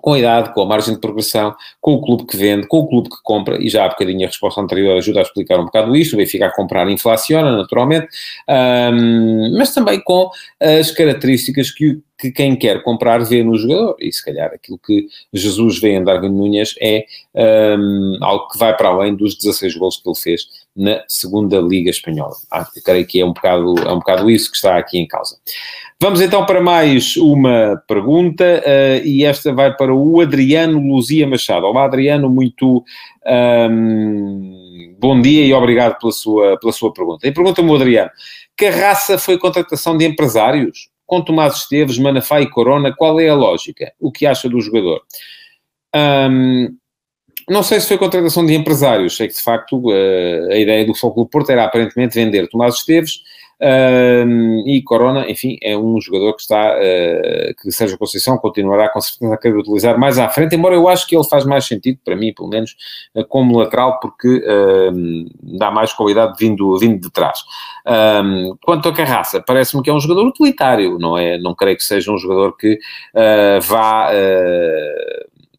com 0.04 0.12
a 0.12 0.18
idade, 0.18 0.52
com 0.52 0.60
a 0.60 0.66
margem 0.66 0.92
de 0.92 1.00
progressão, 1.00 1.56
com 1.80 1.94
o 1.94 2.02
clube 2.02 2.26
que 2.26 2.36
vende, 2.36 2.68
com 2.68 2.80
o 2.80 2.86
clube 2.86 3.08
que 3.08 3.16
compra, 3.22 3.56
e 3.58 3.70
já 3.70 3.86
há 3.86 3.88
bocadinho 3.88 4.24
a 4.24 4.26
resposta 4.26 4.60
anterior 4.60 4.98
ajuda 4.98 5.20
a 5.20 5.22
explicar 5.22 5.58
um 5.58 5.64
bocado 5.64 5.96
isto, 5.96 6.12
o 6.12 6.18
Benfica 6.18 6.44
a 6.44 6.54
comprar 6.54 6.86
inflaciona, 6.90 7.56
naturalmente, 7.56 8.06
um, 8.46 9.56
mas 9.56 9.72
também 9.72 9.98
com 10.04 10.28
as 10.60 10.90
características 10.90 11.70
que, 11.70 12.02
que 12.24 12.32
quem 12.32 12.56
quer 12.56 12.82
comprar 12.82 13.22
vê 13.22 13.44
no 13.44 13.54
jogador, 13.56 13.96
e 14.00 14.10
se 14.10 14.24
calhar 14.24 14.50
aquilo 14.54 14.78
que 14.78 15.06
Jesus 15.30 15.78
vê 15.78 15.94
em 15.94 16.02
Darwin 16.02 16.30
Nunes 16.30 16.74
é 16.80 17.04
um, 17.34 18.18
algo 18.22 18.48
que 18.48 18.58
vai 18.58 18.74
para 18.74 18.88
além 18.88 19.14
dos 19.14 19.36
16 19.36 19.76
gols 19.76 19.98
que 19.98 20.08
ele 20.08 20.16
fez 20.16 20.46
na 20.74 21.04
segunda 21.06 21.60
Liga 21.60 21.90
Espanhola. 21.90 22.34
Ah, 22.50 22.66
eu 22.74 22.82
creio 22.82 23.06
que 23.06 23.20
é 23.20 23.24
um, 23.26 23.34
bocado, 23.34 23.74
é 23.78 23.92
um 23.92 23.98
bocado 23.98 24.30
isso 24.30 24.50
que 24.50 24.56
está 24.56 24.78
aqui 24.78 24.98
em 24.98 25.06
causa. 25.06 25.36
Vamos 26.00 26.22
então 26.22 26.46
para 26.46 26.62
mais 26.62 27.16
uma 27.16 27.82
pergunta, 27.86 28.44
uh, 28.44 29.06
e 29.06 29.24
esta 29.24 29.52
vai 29.52 29.76
para 29.76 29.94
o 29.94 30.20
Adriano 30.20 30.80
Luzia 30.80 31.26
Machado. 31.26 31.66
Olá, 31.66 31.84
Adriano, 31.84 32.30
muito 32.30 32.82
um, 33.70 34.94
bom 34.98 35.20
dia 35.20 35.44
e 35.44 35.52
obrigado 35.52 35.98
pela 35.98 36.12
sua, 36.12 36.58
pela 36.58 36.72
sua 36.72 36.92
pergunta. 36.92 37.28
E 37.28 37.32
pergunta-me 37.32 37.70
o 37.70 37.74
Adriano: 37.74 38.10
que 38.56 38.68
raça 38.68 39.18
foi 39.18 39.38
contratação 39.38 39.96
de 39.96 40.06
empresários? 40.06 40.93
Com 41.06 41.22
Tomás 41.22 41.56
Esteves, 41.56 41.98
Manafá 41.98 42.40
e 42.40 42.50
Corona, 42.50 42.94
qual 42.96 43.20
é 43.20 43.28
a 43.28 43.34
lógica? 43.34 43.92
O 44.00 44.10
que 44.10 44.26
acha 44.26 44.48
do 44.48 44.60
jogador? 44.60 45.02
Um, 45.94 46.76
não 47.48 47.62
sei 47.62 47.78
se 47.80 47.88
foi 47.88 47.98
contratação 47.98 48.44
de 48.44 48.54
empresários, 48.54 49.16
sei 49.16 49.28
que 49.28 49.34
de 49.34 49.42
facto 49.42 49.78
uh, 49.90 50.50
a 50.50 50.56
ideia 50.56 50.84
do 50.86 50.94
Foco 50.94 51.22
do 51.22 51.28
Porto 51.28 51.50
era 51.50 51.64
aparentemente 51.64 52.14
vender 52.14 52.48
Tomás 52.48 52.76
Esteves 52.76 53.20
E 54.66 54.82
Corona, 54.82 55.30
enfim, 55.30 55.56
é 55.62 55.76
um 55.76 56.00
jogador 56.00 56.34
que 56.34 56.42
está, 56.42 56.76
uh, 56.76 57.54
que 57.60 57.70
Sérgio 57.70 57.96
Conceição 57.98 58.36
continuará 58.36 58.88
com 58.88 59.00
certeza 59.00 59.34
a 59.34 59.38
querer 59.38 59.56
utilizar 59.56 59.98
mais 59.98 60.18
à 60.18 60.28
frente, 60.28 60.54
embora 60.54 60.74
eu 60.74 60.88
acho 60.88 61.06
que 61.06 61.16
ele 61.16 61.24
faz 61.24 61.44
mais 61.44 61.64
sentido, 61.64 61.98
para 62.04 62.14
mim, 62.16 62.32
pelo 62.32 62.48
menos, 62.48 62.76
uh, 63.14 63.24
como 63.26 63.58
lateral, 63.58 63.98
porque 64.00 64.28
uh, 64.28 65.56
dá 65.58 65.70
mais 65.70 65.92
qualidade 65.92 66.34
vindo, 66.38 66.76
vindo 66.78 67.00
de 67.00 67.10
trás. 67.10 67.40
quanto 68.62 68.88
a 68.88 68.92
Carraça, 68.92 69.40
parece-me 69.40 69.82
que 69.82 69.90
é 69.90 69.92
um 69.92 70.00
jogador 70.00 70.26
utilitário, 70.26 70.98
não 70.98 71.16
é? 71.16 71.38
Não 71.38 71.54
creio 71.54 71.76
que 71.76 71.82
seja 71.82 72.12
um 72.12 72.18
jogador 72.18 72.56
que 72.56 72.78
ah, 73.14 73.58
vá 73.62 74.10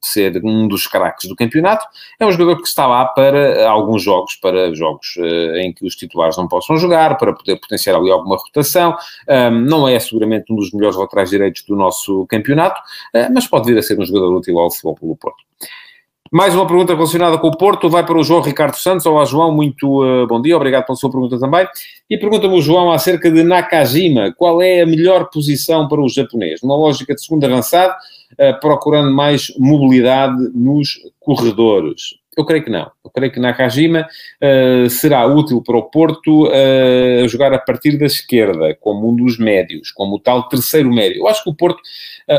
ser 0.07 0.41
um 0.43 0.67
dos 0.67 0.87
craques 0.87 1.27
do 1.27 1.35
campeonato, 1.35 1.85
é 2.19 2.25
um 2.25 2.31
jogador 2.31 2.61
que 2.61 2.67
está 2.67 2.87
lá 2.87 3.05
para 3.05 3.69
alguns 3.69 4.03
jogos, 4.03 4.35
para 4.35 4.73
jogos 4.73 5.15
uh, 5.17 5.57
em 5.57 5.73
que 5.73 5.85
os 5.85 5.95
titulares 5.95 6.37
não 6.37 6.47
possam 6.47 6.77
jogar, 6.77 7.17
para 7.17 7.33
poder 7.33 7.59
potenciar 7.59 7.95
ali 7.95 8.11
alguma 8.11 8.37
rotação. 8.37 8.95
Um, 9.27 9.51
não 9.51 9.87
é 9.87 9.99
seguramente 9.99 10.51
um 10.51 10.55
dos 10.55 10.71
melhores 10.71 10.97
laterais 10.97 11.29
direitos 11.29 11.63
do 11.63 11.75
nosso 11.75 12.25
campeonato, 12.27 12.79
uh, 13.15 13.33
mas 13.33 13.47
pode 13.47 13.71
vir 13.71 13.77
a 13.77 13.81
ser 13.81 13.99
um 13.99 14.05
jogador 14.05 14.35
útil 14.35 14.59
ao 14.59 14.71
futebol 14.71 14.95
pelo 14.95 15.15
Porto. 15.15 15.43
Mais 16.35 16.53
uma 16.53 16.67
pergunta 16.67 16.93
relacionada 16.93 17.37
com 17.37 17.47
o 17.47 17.57
Porto, 17.57 17.89
vai 17.89 18.05
para 18.05 18.19
o 18.19 18.21
João 18.21 18.41
Ricardo 18.41 18.75
Santos. 18.75 19.05
Olá, 19.05 19.23
João, 19.23 19.55
muito 19.55 20.03
uh, 20.03 20.27
bom 20.27 20.41
dia, 20.41 20.57
obrigado 20.57 20.85
pela 20.85 20.97
sua 20.97 21.09
pergunta 21.09 21.39
também. 21.39 21.65
E 22.09 22.17
pergunta-me 22.17 22.55
o 22.55 22.61
João 22.61 22.91
acerca 22.91 23.31
de 23.31 23.41
Nakajima, 23.41 24.33
qual 24.35 24.61
é 24.61 24.81
a 24.81 24.85
melhor 24.85 25.29
posição 25.29 25.87
para 25.87 26.01
o 26.01 26.09
japonês? 26.09 26.61
Numa 26.61 26.75
lógica 26.75 27.15
de 27.15 27.23
segundo 27.23 27.45
avançado, 27.45 27.93
uh, 28.33 28.59
procurando 28.59 29.15
mais 29.15 29.47
mobilidade 29.57 30.35
nos 30.53 30.99
corredores. 31.21 32.15
Eu 32.35 32.43
creio 32.43 32.65
que 32.65 32.69
não. 32.69 32.91
Eu 33.01 33.11
creio 33.11 33.31
que 33.31 33.39
Nakajima 33.39 34.05
uh, 34.05 34.89
será 34.89 35.25
útil 35.25 35.61
para 35.61 35.77
o 35.77 35.83
Porto 35.83 36.49
uh, 36.49 37.29
jogar 37.29 37.53
a 37.53 37.59
partir 37.59 37.97
da 37.97 38.07
esquerda, 38.07 38.75
como 38.81 39.09
um 39.09 39.15
dos 39.15 39.39
médios, 39.39 39.89
como 39.89 40.17
o 40.17 40.19
tal 40.19 40.49
terceiro 40.49 40.93
médio. 40.93 41.19
Eu 41.19 41.29
acho 41.29 41.41
que 41.41 41.49
o 41.49 41.55
Porto, 41.55 41.79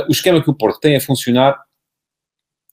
o 0.07 0.12
esquema 0.12 0.43
que 0.43 0.50
o 0.50 0.55
Porto 0.55 0.81
tem 0.81 0.97
a 0.97 1.00
funcionar 1.00 1.65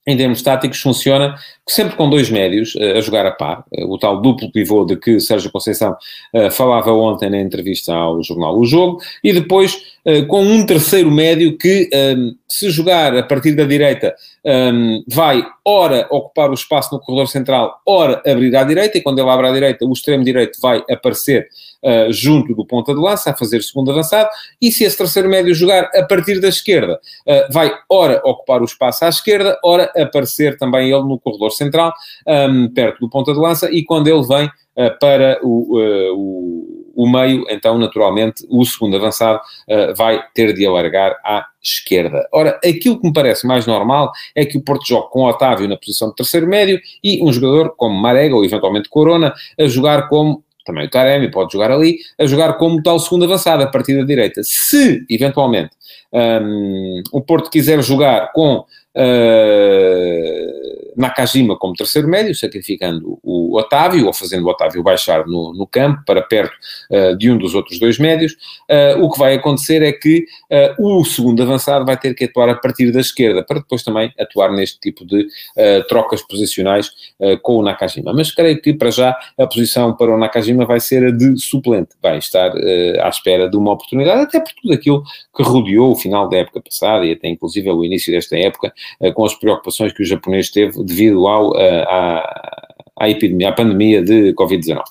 em 0.06 0.18
termos 0.18 0.42
táticos, 0.42 0.82
funciona 0.82 1.36
sempre 1.68 1.96
com 1.96 2.10
dois 2.10 2.30
médios 2.30 2.76
uh, 2.76 2.98
a 2.98 3.02
jogar 3.02 3.26
a 3.26 3.32
par. 3.32 3.64
Uh, 3.72 3.92
o 3.92 3.98
tal 3.98 4.22
duplo 4.22 4.52
pivô 4.52 4.86
de 4.86 4.98
que 4.98 5.20
Sérgio 5.20 5.52
Conceição 5.52 5.96
uh, 6.34 6.52
falava 6.52 6.92
ontem 6.92 7.30
na 7.30 7.40
entrevista 7.40 7.94
ao 7.94 8.22
jornal 8.22 8.58
O 8.58 8.66
Jogo, 8.66 9.02
e 9.24 9.32
depois 9.32 9.93
com 10.28 10.42
um 10.44 10.66
terceiro 10.66 11.10
médio 11.10 11.58
que, 11.58 11.90
um, 11.94 12.36
se 12.48 12.70
jogar 12.70 13.16
a 13.16 13.24
partir 13.24 13.56
da 13.56 13.64
direita, 13.64 14.14
um, 14.46 15.02
vai 15.08 15.44
ora 15.64 16.06
ocupar 16.12 16.52
o 16.52 16.54
espaço 16.54 16.94
no 16.94 17.00
corredor 17.00 17.28
central, 17.28 17.82
ora 17.86 18.22
abrir 18.26 18.54
à 18.56 18.64
direita, 18.66 18.98
e 18.98 19.02
quando 19.02 19.20
ele 19.20 19.30
abre 19.30 19.48
à 19.48 19.52
direita, 19.52 19.86
o 19.86 19.94
extremo 19.94 20.24
direito 20.24 20.60
vai 20.62 20.84
aparecer 20.92 21.48
uh, 21.84 22.12
junto 22.12 22.54
do 22.54 22.66
ponta 22.66 22.94
de 22.94 23.00
lança, 23.00 23.32
a 23.32 23.36
fazer 23.36 23.64
segundo 23.64 23.92
avançado, 23.92 24.30
e 24.62 24.72
se 24.74 24.84
esse 24.84 24.98
terceiro 24.98 25.30
médio 25.30 25.56
jogar 25.56 25.90
a 25.96 26.04
partir 26.04 26.42
da 26.42 26.50
esquerda, 26.50 27.00
uh, 27.26 27.54
vai 27.54 27.74
ora 27.90 28.22
ocupar 28.26 28.62
o 28.62 28.66
espaço 28.66 29.06
à 29.06 29.10
esquerda, 29.10 29.58
ora 29.64 29.90
aparecer 29.96 30.58
também 30.58 30.92
ele 30.92 31.04
no 31.04 31.18
corredor 31.18 31.52
central, 31.52 31.94
um, 32.28 32.68
perto 32.74 33.00
do 33.00 33.10
ponta 33.10 33.34
de 33.34 33.40
lança, 33.40 33.72
e 33.72 33.84
quando 33.84 34.08
ele 34.08 34.26
vem 34.28 34.50
para 35.00 35.40
o, 35.44 36.83
o 36.94 37.10
meio, 37.10 37.46
então, 37.50 37.78
naturalmente, 37.78 38.46
o 38.50 38.64
segundo 38.66 38.96
avançado 38.96 39.40
uh, 39.40 39.96
vai 39.96 40.24
ter 40.34 40.54
de 40.54 40.66
alargar 40.66 41.18
à 41.24 41.46
esquerda. 41.62 42.28
Ora, 42.32 42.60
aquilo 42.64 43.00
que 43.00 43.08
me 43.08 43.14
parece 43.14 43.48
mais 43.48 43.66
normal 43.66 44.12
é 44.36 44.46
que 44.46 44.58
o 44.58 44.62
Porto 44.62 44.86
jogue 44.86 45.10
com 45.10 45.24
Otávio 45.24 45.68
na 45.68 45.78
posição 45.78 46.10
de 46.10 46.16
terceiro 46.16 46.48
médio 46.48 46.80
e 47.04 47.24
um 47.24 47.32
jogador 47.32 47.76
como 47.76 48.00
Marega 48.00 48.36
ou 48.36 48.46
eventualmente 48.46 48.90
Corona 48.90 49.34
a 49.60 49.66
jogar 49.66 50.08
como 50.08 50.44
também 50.66 50.86
o 50.86 50.90
Taremi 50.90 51.30
pode 51.30 51.52
jogar 51.52 51.72
ali, 51.72 51.98
a 52.18 52.26
jogar 52.26 52.54
como 52.54 52.82
tal 52.82 52.98
segundo 52.98 53.26
avançado, 53.26 53.64
a 53.64 53.68
partir 53.68 53.98
da 53.98 54.06
direita. 54.06 54.42
Se, 54.44 55.06
eventualmente, 55.10 55.72
um, 56.12 57.04
o 57.12 57.22
Porto 57.22 57.50
quiser 57.50 57.82
jogar 57.82 58.32
com 58.34 58.66
uh, 58.96 60.74
Nakajima 60.96 61.58
como 61.58 61.74
terceiro 61.74 62.08
médio, 62.08 62.36
sacrificando 62.36 63.20
o 63.24 63.58
Otávio, 63.58 64.06
ou 64.06 64.14
fazendo 64.14 64.46
o 64.46 64.50
Otávio 64.50 64.84
baixar 64.84 65.26
no, 65.26 65.52
no 65.54 65.66
campo, 65.66 66.04
para 66.06 66.22
perto 66.22 66.54
uh, 66.92 67.18
de 67.18 67.32
um 67.32 67.38
dos 67.38 67.56
outros 67.56 67.80
dois 67.80 67.98
médios, 67.98 68.34
uh, 68.70 69.04
o 69.04 69.12
que 69.12 69.18
vai 69.18 69.34
acontecer 69.34 69.82
é 69.82 69.92
que 69.92 70.26
o 70.78 71.04
segundo 71.04 71.42
avançado 71.42 71.84
vai 71.86 71.98
ter 71.98 72.14
que 72.14 72.26
atuar 72.26 72.50
a 72.50 72.56
partir 72.56 72.92
da 72.92 73.00
esquerda, 73.00 73.44
para 73.44 73.60
depois 73.60 73.84
também 73.84 74.14
atuar 74.20 74.52
neste 74.52 74.80
tipo 74.80 75.04
de 75.06 75.28
trocas 75.88 76.22
posicionais 76.22 76.92
com 77.42 77.58
o 77.58 77.64
Nakajima. 77.64 78.14
Mas 78.14 78.32
creio 78.32 78.62
que, 78.62 78.74
para 78.74 78.92
já, 78.92 79.18
a 79.38 79.48
posição 79.48 79.96
para 79.96 80.14
o 80.14 80.18
Nakajima 80.18 80.66
vai 80.66 80.80
ser 80.80 81.08
a 81.08 81.12
de 81.12 81.40
suplente, 81.40 81.96
vai 82.02 82.20
estar 82.20 82.52
à 83.02 83.10
espera 83.10 83.50
de 83.50 83.58
uma 83.58 83.72
oportunidade, 83.74 84.22
até 84.22 84.40
por 84.40 84.54
tudo 84.62 84.74
aquilo 84.74 85.04
que 85.36 85.42
rodeou 85.42 85.83
o 85.92 85.96
final 85.96 86.28
da 86.28 86.38
época 86.38 86.62
passada 86.62 87.06
e 87.06 87.12
até 87.12 87.28
inclusive 87.28 87.70
o 87.70 87.84
início 87.84 88.12
desta 88.12 88.38
época, 88.38 88.74
com 89.14 89.26
as 89.26 89.34
preocupações 89.36 89.94
que 89.94 90.02
o 90.02 90.06
japonês 90.06 90.50
teve 90.50 90.84
devido 90.84 91.28
ao, 91.28 91.58
eh, 91.58 91.84
à, 91.88 92.64
à 93.00 93.10
epidemia, 93.10 93.50
à 93.50 93.52
pandemia 93.52 94.02
de 94.02 94.34
Covid-19. 94.34 94.82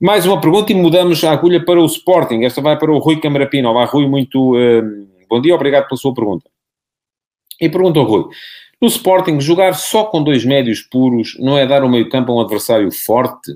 Mais 0.00 0.26
uma 0.26 0.40
pergunta 0.40 0.72
e 0.72 0.74
mudamos 0.74 1.22
a 1.24 1.32
agulha 1.32 1.62
para 1.62 1.80
o 1.80 1.84
Sporting. 1.84 2.42
Esta 2.42 2.62
vai 2.62 2.78
para 2.78 2.90
o 2.90 2.98
Rui 2.98 3.20
Camarapino. 3.20 3.68
Olá, 3.68 3.84
Rui, 3.84 4.06
muito 4.08 4.56
uh, 4.56 5.08
bom 5.28 5.40
dia, 5.40 5.54
obrigado 5.54 5.88
pela 5.88 5.98
sua 5.98 6.14
pergunta. 6.14 6.48
E 7.60 7.68
pergunta 7.68 8.00
ao 8.00 8.06
Rui: 8.06 8.24
no 8.80 8.88
Sporting, 8.88 9.38
jogar 9.40 9.74
só 9.74 10.04
com 10.04 10.22
dois 10.22 10.42
médios 10.42 10.80
puros 10.80 11.36
não 11.38 11.58
é 11.58 11.66
dar 11.66 11.84
o 11.84 11.88
meio-campo 11.88 12.32
a 12.32 12.36
um 12.36 12.40
adversário 12.40 12.90
forte? 12.90 13.52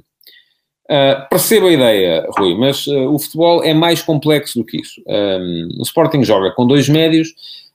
Uh, 0.90 1.28
percebo 1.30 1.66
a 1.66 1.72
ideia, 1.72 2.26
Rui, 2.36 2.54
mas 2.56 2.86
uh, 2.86 3.08
o 3.10 3.18
futebol 3.18 3.64
é 3.64 3.72
mais 3.72 4.02
complexo 4.02 4.58
do 4.58 4.64
que 4.64 4.80
isso. 4.80 5.00
Um, 5.06 5.68
o 5.78 5.82
Sporting 5.82 6.22
joga 6.22 6.50
com 6.52 6.66
dois 6.66 6.88
médios 6.88 7.28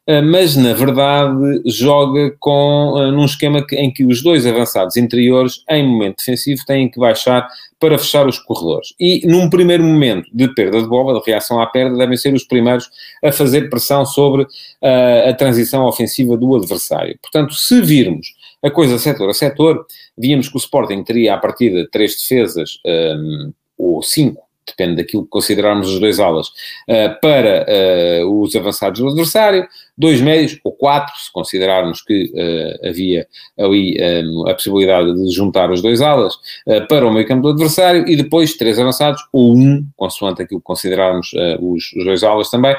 ah, 0.10 0.24
mas 0.24 0.56
na 0.56 0.74
verdade 0.74 1.62
joga 1.68 2.36
com, 2.39 2.94
uh, 2.96 3.12
num 3.12 3.25
esquema 3.25 3.63
que, 3.63 3.75
em 3.75 3.94
que 3.94 4.04
os 4.04 4.24
dois 4.24 4.44
avançados 4.44 4.98
interiores, 4.98 5.63
em 5.70 5.86
momento 5.88 6.18
defensivo, 6.18 6.63
têm 6.66 6.89
que 6.89 7.00
baixar 7.00 7.48
para 7.80 7.96
fechar 7.96 8.28
os 8.28 8.39
corredores. 8.39 8.88
E 9.00 9.22
num 9.28 9.51
primeiro 9.51 9.84
momento 9.84 10.28
de 10.34 10.48
perda 10.56 10.82
de 10.82 10.88
bola, 10.88 11.20
de 11.20 11.25
reação 11.30 11.62
à 11.62 11.68
perda, 11.68 11.96
devem 11.96 12.18
ser 12.18 12.34
os 12.34 12.44
primeiros 12.44 12.89
a 13.24 13.32
fazer 13.32 13.70
pressão 13.70 14.04
sobre 14.04 14.42
uh, 14.42 15.30
a 15.30 15.34
transição 15.34 15.86
ofensiva 15.86 16.36
do 16.36 16.56
adversário. 16.56 17.16
Portanto, 17.22 17.54
se 17.54 17.80
virmos 17.80 18.34
a 18.63 18.72
coisa 18.72 18.98
setor 18.98 19.30
a 19.30 19.34
setor, 19.34 19.86
víamos 20.18 20.50
que 20.50 20.56
o 20.56 20.60
Sporting 20.60 21.04
teria 21.04 21.34
a 21.34 21.38
partir 21.38 21.72
de 21.72 21.88
três 21.89 22.16
defesas 22.16 22.80
um, 22.86 23.54
ou 23.78 24.04
cinco 24.04 24.50
depende 24.70 24.96
daquilo 24.98 25.24
que 25.24 25.30
considerarmos 25.30 25.89
os 25.89 26.00
dois 26.00 26.20
alas, 26.20 26.48
uh, 26.48 27.20
para 27.22 27.66
uh, 28.24 28.42
os 28.42 28.56
avançados 28.56 29.00
do 29.00 29.08
adversário, 29.08 29.68
dois 29.98 30.22
médios, 30.22 30.60
ou 30.63 30.72
quatro, 30.72 31.13
se 31.20 31.32
considerarmos 31.32 32.01
que 32.01 32.32
uh, 32.34 32.88
havia 32.88 33.28
ali 33.58 33.98
a 34.48 34.54
possibilidade 34.54 35.13
de 35.13 35.32
juntar 35.32 35.72
os 35.72 35.82
dois 35.82 36.01
alas, 36.01 36.36
para 36.88 37.06
o 37.06 37.12
meio 37.12 37.28
campo 37.28 37.42
do 37.42 37.50
adversário, 37.50 38.08
e 38.08 38.16
depois 38.16 38.56
três 38.56 38.80
avançados, 38.80 39.22
ou 39.34 39.56
um, 39.56 39.86
consoante 39.98 40.42
aquilo 40.42 40.60
que 40.60 40.66
considerarmos 40.66 41.32
os, 41.60 41.94
os, 41.94 42.06
dois 42.06 42.24
alas 42.24 42.50
também, 42.50 42.75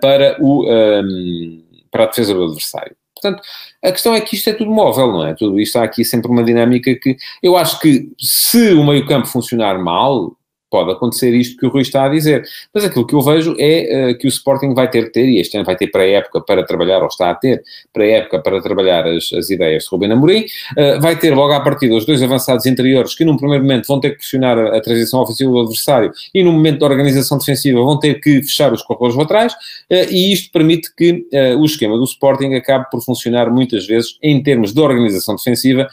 para, 0.00 0.36
o, 0.40 0.64
um, 0.68 1.62
para 1.90 2.04
a 2.04 2.06
defesa 2.06 2.34
do 2.34 2.44
adversário. 2.44 2.94
Portanto, 3.20 3.42
a 3.82 3.92
questão 3.92 4.14
é 4.14 4.20
que 4.20 4.36
isto 4.36 4.48
é 4.48 4.52
tudo 4.52 4.70
móvel, 4.70 5.12
não 5.12 5.26
é? 5.26 5.34
Tudo 5.34 5.60
isto 5.60 5.78
há 5.78 5.84
aqui 5.84 6.04
sempre 6.04 6.30
uma 6.30 6.42
dinâmica 6.42 6.94
que 6.94 7.16
eu 7.42 7.56
acho 7.56 7.78
que 7.80 8.10
se 8.18 8.72
o 8.72 8.84
meio-campo 8.84 9.26
funcionar 9.26 9.78
mal, 9.78 10.36
pode 10.70 10.92
acontecer 10.92 11.34
isto 11.34 11.56
que 11.58 11.66
o 11.66 11.68
Rui 11.68 11.82
está 11.82 12.04
a 12.04 12.08
dizer. 12.08 12.44
Mas 12.72 12.84
aquilo 12.84 13.06
que 13.06 13.14
eu 13.14 13.20
vejo 13.20 13.54
é 13.58 14.12
uh, 14.12 14.18
que 14.18 14.26
o 14.26 14.28
Sporting 14.28 14.72
vai 14.72 14.88
ter 14.88 15.06
que 15.06 15.10
ter, 15.10 15.28
e 15.28 15.40
este 15.40 15.56
ano 15.56 15.66
vai 15.66 15.76
ter 15.76 15.88
para 15.88 16.02
a 16.02 16.08
época 16.08 16.40
para 16.40 16.64
trabalhar, 16.64 17.00
ou 17.02 17.08
está 17.08 17.30
a 17.30 17.34
ter 17.34 17.62
para 17.92 18.04
a 18.04 18.06
época 18.06 18.40
para 18.40 18.62
trabalhar 18.62 19.06
as, 19.06 19.32
as 19.32 19.50
ideias 19.50 19.84
de 19.84 19.88
Rubén 19.90 20.12
Amorim, 20.12 20.44
uh, 20.78 21.00
vai 21.00 21.18
ter 21.18 21.34
logo 21.34 21.52
à 21.52 21.60
partida 21.60 21.94
os 21.94 22.06
dois 22.06 22.22
avançados 22.22 22.64
interiores 22.66 23.14
que 23.14 23.24
num 23.24 23.36
primeiro 23.36 23.64
momento 23.64 23.86
vão 23.86 24.00
ter 24.00 24.10
que 24.10 24.18
pressionar 24.18 24.56
a, 24.58 24.76
a 24.76 24.80
transição 24.80 25.20
ofensiva 25.20 25.50
do 25.50 25.60
adversário 25.60 26.12
e 26.32 26.42
no 26.42 26.52
momento 26.52 26.78
da 26.78 26.86
organização 26.86 27.38
defensiva 27.38 27.82
vão 27.82 27.98
ter 27.98 28.20
que 28.20 28.42
fechar 28.42 28.72
os 28.72 28.82
corredores 28.82 29.16
laterais 29.16 29.52
uh, 29.52 30.10
e 30.10 30.32
isto 30.32 30.52
permite 30.52 30.94
que 30.94 31.26
o 31.58 31.64
esquema 31.64 31.96
do 31.96 32.04
Sporting 32.04 32.54
acabe 32.54 32.86
por 32.90 33.02
funcionar 33.02 33.50
muitas 33.50 33.86
vezes 33.86 34.18
em 34.22 34.42
termos 34.42 34.72
de 34.72 34.80
organização 34.80 35.36
defensiva 35.36 35.88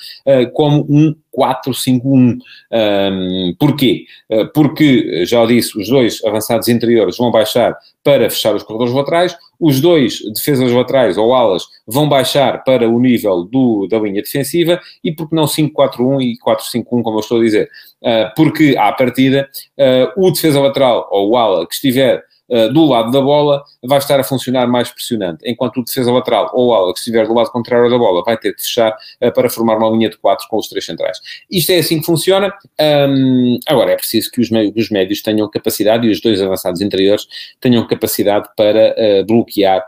como 0.53 0.85
um 0.89 1.15
4-5-1. 1.37 2.39
Um, 2.71 3.55
porquê? 3.59 4.05
Uh, 4.29 4.47
porque, 4.53 5.25
já 5.25 5.45
disse, 5.45 5.79
os 5.79 5.87
dois 5.87 6.23
avançados 6.25 6.67
interiores 6.67 7.17
vão 7.17 7.29
baixar 7.29 7.77
para 8.03 8.29
fechar 8.29 8.55
os 8.55 8.63
corredores 8.63 8.93
laterais, 8.93 9.37
os 9.59 9.81
dois 9.81 10.19
defesas 10.33 10.71
laterais 10.71 11.17
ou 11.17 11.33
alas 11.33 11.63
vão 11.85 12.07
baixar 12.07 12.63
para 12.63 12.87
o 12.87 12.99
nível 12.99 13.43
do, 13.43 13.87
da 13.87 13.99
linha 13.99 14.21
defensiva 14.21 14.79
e 15.03 15.11
porque 15.11 15.35
não 15.35 15.45
5-4-1 15.45 16.21
e 16.21 16.37
4-5-1, 16.39 16.83
como 17.01 17.17
eu 17.17 17.19
estou 17.19 17.39
a 17.39 17.43
dizer? 17.43 17.69
Uh, 18.01 18.33
porque, 18.35 18.75
à 18.77 18.91
partida, 18.93 19.49
uh, 19.77 20.25
o 20.25 20.31
defesa 20.31 20.61
lateral 20.61 21.07
ou 21.11 21.31
o 21.31 21.37
ala 21.37 21.67
que 21.67 21.73
estiver 21.73 22.23
uh, 22.49 22.71
do 22.73 22.85
lado 22.85 23.11
da 23.11 23.21
bola 23.21 23.63
vai 23.83 23.97
estar 23.97 24.19
a 24.19 24.23
funcionar 24.23 24.67
mais 24.67 24.89
pressionante, 24.89 25.43
enquanto 25.45 25.77
o 25.79 25.83
defesa 25.83 26.11
lateral 26.11 26.51
ou 26.53 26.73
ala 26.73 26.93
que 26.93 26.99
estiver 26.99 27.27
do 27.27 27.33
lado 27.33 27.51
contrário 27.51 27.89
da 27.89 27.97
bola 27.97 28.23
vai 28.23 28.37
ter 28.37 28.53
que 28.53 28.61
fechar 28.61 28.95
uh, 29.21 29.31
para 29.31 29.49
formar 29.49 29.77
uma 29.77 29.89
linha 29.89 30.09
de 30.09 30.17
quatro 30.17 30.47
com 30.49 30.57
os 30.57 30.67
três 30.67 30.85
centrais. 30.85 31.19
Isto 31.49 31.71
é 31.71 31.79
assim 31.79 31.99
que 31.99 32.05
funciona. 32.05 32.53
Um, 32.79 33.59
agora, 33.67 33.91
é 33.91 33.95
preciso 33.95 34.31
que 34.31 34.41
os, 34.41 34.49
os, 34.75 34.89
médios 34.89 35.21
tenham 35.21 35.49
capacidade 35.49 36.07
e 36.07 36.11
os 36.11 36.21
dois 36.21 36.41
avançados 36.41 36.81
interiores 36.81 37.27
tenham 37.59 37.85
capacidade 37.87 38.47
para 38.55 38.95
uh, 38.97 39.25
bloquear 39.25 39.85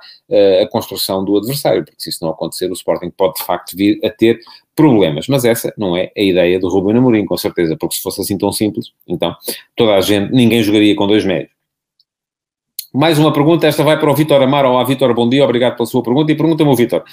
a 0.61 0.67
construção 0.67 1.25
do 1.25 1.35
adversário, 1.37 1.83
porque 1.83 1.99
se 1.99 2.11
isso 2.11 2.23
não 2.23 2.29
acontecer, 2.29 2.69
o 2.69 2.73
Sporting 2.73 3.09
pode 3.09 3.33
de 3.33 3.43
facto 3.43 3.75
vir 3.75 3.99
a 4.05 4.11
ter 4.11 4.39
problemas. 4.75 5.27
Mas 5.27 5.43
essa 5.43 5.73
não 5.77 5.97
é 5.97 6.11
a 6.15 6.21
ideia 6.21 6.59
do 6.59 6.69
Ruben 6.69 6.97
Amorim, 6.97 7.25
com 7.25 7.35
certeza, 7.35 7.75
porque 7.75 7.95
se 7.95 8.01
fosse 8.01 8.21
assim 8.21 8.37
tão 8.37 8.51
simples, 8.51 8.93
então 9.07 9.35
toda 9.75 9.95
a 9.95 10.01
gente, 10.01 10.31
ninguém 10.31 10.61
jogaria 10.61 10.95
com 10.95 11.07
dois 11.07 11.25
médios. 11.25 11.58
Mais 12.93 13.19
uma 13.19 13.31
pergunta, 13.31 13.67
esta 13.67 13.83
vai 13.83 13.99
para 13.99 14.09
o 14.09 14.15
Vitor 14.15 14.41
Amar. 14.41 14.65
Olá, 14.65 14.83
Vitor, 14.83 15.13
bom 15.13 15.29
dia, 15.29 15.43
obrigado 15.43 15.75
pela 15.75 15.85
sua 15.85 16.01
pergunta. 16.01 16.31
E 16.31 16.35
pergunta-me 16.35 16.71
o 16.71 16.75
Vitor: 16.75 17.03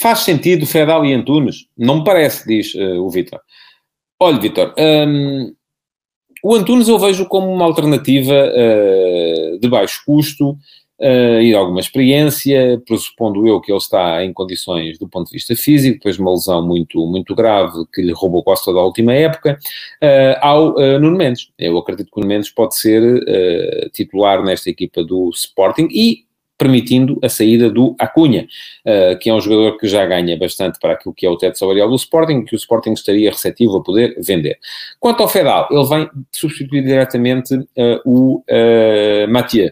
faz 0.00 0.20
sentido 0.20 0.66
Fedal 0.66 1.04
e 1.04 1.12
Antunes? 1.12 1.66
Não 1.76 1.98
me 1.98 2.04
parece, 2.04 2.46
diz 2.46 2.74
uh, 2.74 3.04
o 3.04 3.10
Vitor. 3.10 3.38
Olha, 4.18 4.40
Vitor, 4.40 4.74
um, 4.78 5.52
o 6.42 6.54
Antunes 6.54 6.88
eu 6.88 6.98
vejo 6.98 7.26
como 7.26 7.52
uma 7.52 7.66
alternativa 7.66 8.32
uh, 8.32 9.58
de 9.58 9.68
baixo 9.68 10.02
custo, 10.06 10.56
uh, 11.00 11.40
e 11.40 11.54
alguma 11.54 11.80
experiência, 11.80 12.80
pressupondo 12.86 13.46
eu 13.46 13.60
que 13.60 13.72
ele 13.72 13.78
está 13.78 14.24
em 14.24 14.32
condições 14.32 14.98
do 14.98 15.08
ponto 15.08 15.26
de 15.26 15.32
vista 15.32 15.54
físico, 15.56 15.96
depois 15.96 16.16
de 16.16 16.22
uma 16.22 16.32
lesão 16.32 16.66
muito, 16.66 17.06
muito 17.06 17.34
grave 17.34 17.84
que 17.92 18.02
lhe 18.02 18.12
roubou 18.12 18.42
quase 18.42 18.64
toda 18.64 18.78
a 18.78 18.84
última 18.84 19.12
época, 19.12 19.58
uh, 20.02 20.38
ao 20.40 20.74
uh, 20.74 20.98
Nuno 20.98 21.16
Mendes. 21.16 21.50
Eu 21.58 21.78
acredito 21.78 22.10
que 22.10 22.18
o 22.18 22.20
Nuno 22.20 22.34
Mendes 22.34 22.50
pode 22.50 22.76
ser 22.76 23.02
uh, 23.02 23.90
titular 23.90 24.42
nesta 24.42 24.70
equipa 24.70 25.02
do 25.04 25.30
Sporting 25.30 25.88
e 25.90 26.28
permitindo 26.58 27.18
a 27.22 27.28
saída 27.28 27.70
do 27.70 27.94
Acunha, 27.98 28.48
uh, 28.84 29.16
que 29.18 29.30
é 29.30 29.34
um 29.34 29.40
jogador 29.40 29.78
que 29.78 29.86
já 29.86 30.04
ganha 30.04 30.36
bastante 30.36 30.78
para 30.80 30.94
aquilo 30.94 31.14
que 31.14 31.24
é 31.24 31.30
o 31.30 31.36
teto 31.36 31.56
salarial 31.56 31.88
do 31.88 31.94
Sporting, 31.94 32.44
que 32.44 32.54
o 32.54 32.56
Sporting 32.56 32.92
estaria 32.92 33.30
receptivo 33.30 33.76
a 33.76 33.82
poder 33.82 34.16
vender. 34.20 34.58
Quanto 34.98 35.22
ao 35.22 35.28
Fedal, 35.28 35.68
ele 35.70 35.86
vem 35.86 36.10
substituir 36.32 36.82
diretamente 36.82 37.54
uh, 37.54 38.00
o 38.04 38.38
uh, 38.38 39.28
Mathieu. 39.30 39.70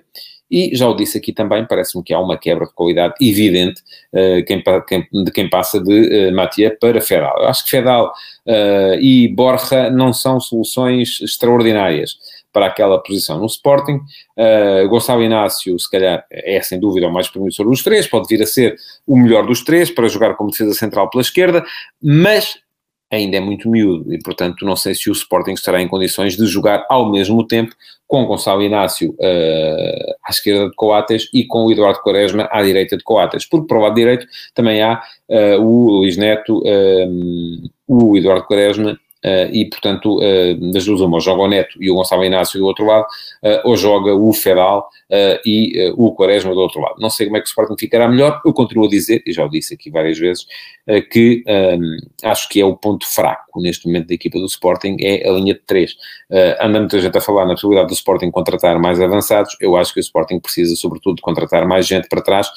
E 0.51 0.77
já 0.77 0.89
o 0.89 0.95
disse 0.95 1.19
aqui 1.19 1.33
também, 1.33 1.67
parece-me 1.67 2.05
que 2.05 2.15
há 2.15 2.21
uma 2.21 2.39
quebra 2.39 2.67
de 2.67 2.73
qualidade 2.73 3.15
evidente 3.21 3.83
uh, 4.13 4.45
quem, 4.45 4.63
quem, 4.87 5.25
de 5.25 5.31
quem 5.33 5.51
passa 5.51 5.81
de 5.81 6.29
uh, 6.29 6.35
Matia 6.35 6.77
para 6.81 7.01
Fedal. 7.01 7.37
Eu 7.39 7.49
acho 7.49 7.65
que 7.65 7.71
Fedal 7.71 8.13
uh, 8.47 8.95
e 9.01 9.29
Borja 9.29 9.91
não 9.91 10.13
são 10.13 10.39
soluções 10.39 11.21
extraordinárias 11.21 12.17
para 12.53 12.67
aquela 12.67 12.99
posição 13.03 13.39
no 13.39 13.45
Sporting. 13.45 14.01
Uh, 14.35 14.89
Gonçalo 14.89 15.23
Inácio, 15.23 15.79
se 15.79 15.91
calhar, 15.91 16.25
é 16.31 16.61
sem 16.63 16.81
dúvida 16.81 17.07
o 17.07 17.13
mais 17.13 17.29
promissor 17.29 17.69
dos 17.69 17.83
três, 17.83 18.07
pode 18.07 18.29
vir 18.29 18.43
a 18.43 18.47
ser 18.47 18.77
o 19.07 19.15
melhor 19.15 19.47
dos 19.47 19.63
três 19.63 19.91
para 19.91 20.09
jogar 20.09 20.35
como 20.37 20.51
defesa 20.51 20.73
central 20.73 21.11
pela 21.11 21.21
esquerda, 21.21 21.63
mas 22.03 22.57
ainda 23.11 23.37
é 23.37 23.41
muito 23.41 23.69
miúdo 23.69 24.13
e, 24.13 24.19
portanto, 24.19 24.65
não 24.65 24.77
sei 24.77 24.95
se 24.95 25.09
o 25.09 25.13
Sporting 25.13 25.53
estará 25.53 25.81
em 25.81 25.89
condições 25.89 26.37
de 26.37 26.47
jogar 26.47 26.85
ao 26.89 27.11
mesmo 27.11 27.47
tempo 27.47 27.75
com 28.07 28.25
Gonçalo 28.25 28.63
Inácio 28.63 29.11
uh, 29.11 30.15
à 30.25 30.31
esquerda 30.31 30.69
de 30.69 30.75
Coates 30.77 31.29
e 31.33 31.45
com 31.45 31.65
o 31.65 31.73
Eduardo 31.73 32.01
Quaresma 32.01 32.49
à 32.51 32.63
direita 32.63 32.97
de 32.97 33.03
Coates, 33.03 33.47
porque 33.47 33.67
para 33.67 33.79
o 33.79 33.83
lado 33.83 33.95
direito 33.95 34.27
também 34.55 34.83
há 34.83 35.03
uh, 35.29 35.61
o 35.61 35.99
Luís 35.99 36.17
Neto, 36.17 36.59
uh, 36.59 37.71
o 37.89 38.17
Eduardo 38.17 38.47
Quaresma 38.47 38.99
Uh, 39.27 39.51
e, 39.53 39.65
portanto, 39.65 40.21
uh, 40.21 40.73
das 40.73 40.85
duas 40.85 41.01
uma, 41.01 41.19
joga 41.19 41.43
o 41.43 41.49
Neto 41.49 41.77
e 41.81 41.91
o 41.91 41.97
Gonçalo 41.97 42.25
Inácio 42.25 42.61
do 42.61 42.67
outro 42.67 42.87
lado, 42.87 43.07
uh, 43.43 43.69
ou 43.69 43.77
joga 43.77 44.15
o 44.15 44.33
Fedal 44.33 44.89
e 45.45 45.93
o 45.97 46.13
Quaresma 46.13 46.53
do 46.53 46.61
outro 46.61 46.81
lado. 46.81 46.97
Não 46.99 47.11
sei 47.11 47.27
como 47.27 47.37
é 47.37 47.41
que 47.41 47.47
o 47.47 47.49
Sporting 47.49 47.77
ficará 47.79 48.09
melhor, 48.09 48.41
eu 48.45 48.53
continuo 48.53 48.87
a 48.87 48.89
dizer, 48.89 49.23
e 49.25 49.33
já 49.33 49.45
o 49.45 49.49
disse 49.49 49.75
aqui 49.75 49.89
várias 49.89 50.19
vezes, 50.19 50.47
que 51.13 51.45
um, 51.47 51.97
acho 52.25 52.49
que 52.49 52.61
é 52.61 52.65
o 52.65 52.77
ponto 52.77 53.07
fraco 53.07 53.61
neste 53.61 53.87
momento 53.87 54.09
da 54.09 54.15
equipa 54.15 54.39
do 54.41 54.47
Sporting, 54.47 54.97
é 55.01 55.29
a 55.29 55.33
linha 55.33 55.55
de 55.55 55.61
três. 55.61 55.95
anda 56.61 56.81
muita 56.81 56.99
gente 57.01 57.17
a 57.17 57.21
falar 57.21 57.47
na 57.47 57.53
possibilidade 57.53 57.87
do 57.87 57.95
Sporting 57.95 58.33
contratar 58.33 58.81
mais 58.81 59.01
avançados, 59.01 59.57
eu 59.61 59.77
acho 59.77 59.95
que 59.95 60.01
o 60.01 60.03
Sporting 60.03 60.41
precisa, 60.41 60.75
sobretudo, 60.75 61.17
de 61.17 61.23
contratar 61.23 61.69
mais 61.69 61.87
gente 61.87 62.09
para 62.09 62.21
trás, 62.21 62.49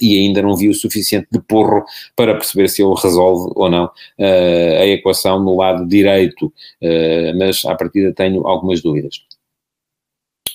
e 0.00 0.18
ainda 0.20 0.40
não 0.40 0.54
vi 0.54 0.68
o 0.68 0.74
suficiente 0.74 1.26
de 1.32 1.40
porro 1.40 1.84
para 2.14 2.32
perceber 2.34 2.68
se 2.68 2.80
ele 2.80 2.94
resolve 2.94 3.52
ou 3.56 3.68
não 3.68 3.90
a 4.20 4.86
equação 4.86 5.40
no 5.40 5.56
lado 5.56 5.84
direito 5.84 6.07
direito, 6.08 6.52
eh, 6.80 7.32
mas 7.34 7.64
à 7.64 7.74
partida 7.74 8.12
tenho 8.14 8.46
algumas 8.46 8.80
dúvidas. 8.82 9.22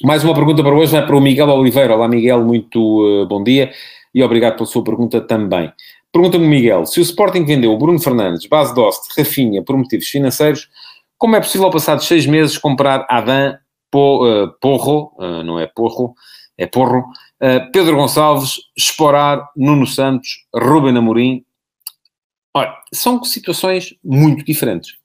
Mais 0.04 0.24
uma 0.24 0.34
pergunta 0.34 0.64
para 0.64 0.76
hoje, 0.76 0.92
vai 0.92 1.06
para 1.06 1.16
o 1.16 1.22
Miguel 1.22 1.50
Oliveira. 1.50 1.96
Olá, 1.96 2.08
Miguel, 2.08 2.44
muito 2.44 3.24
eh, 3.24 3.26
bom 3.26 3.44
dia 3.44 3.72
e 4.14 4.24
obrigado 4.24 4.56
pela 4.56 4.66
sua 4.66 4.84
pergunta 4.84 5.22
também. 5.22 5.72
Pergunta-me, 6.12 6.46
Miguel, 6.46 6.86
se 6.86 7.00
o 7.00 7.04
Sporting 7.04 7.46
vendeu 7.46 7.76
Bruno 7.78 8.00
Fernandes, 8.00 8.46
base 8.46 8.74
Dost, 8.76 9.18
Rafinha, 9.18 9.64
por 9.64 9.78
motivos 9.78 10.08
financeiros, 10.08 10.70
como 11.18 11.36
é 11.36 11.40
possível, 11.40 11.70
passados 11.70 12.06
seis 12.06 12.26
meses, 12.26 12.58
comprar 12.58 13.06
Adam 13.10 13.54
eh, 13.54 13.58
Porro, 14.60 15.16
não 15.46 15.60
é 15.60 15.68
Porro, 15.68 16.16
é 16.58 16.68
Porro, 16.68 17.06
Pedro 17.72 17.96
Gonçalves, 17.96 18.56
Esporar, 18.76 19.50
Nuno 19.56 19.86
Santos, 19.86 20.46
Ruben 20.54 20.98
Amorim? 20.98 21.44
Olha, 22.56 22.74
são 22.94 23.24
situações 23.24 23.96
muito 24.04 24.46
diferentes. 24.46 25.03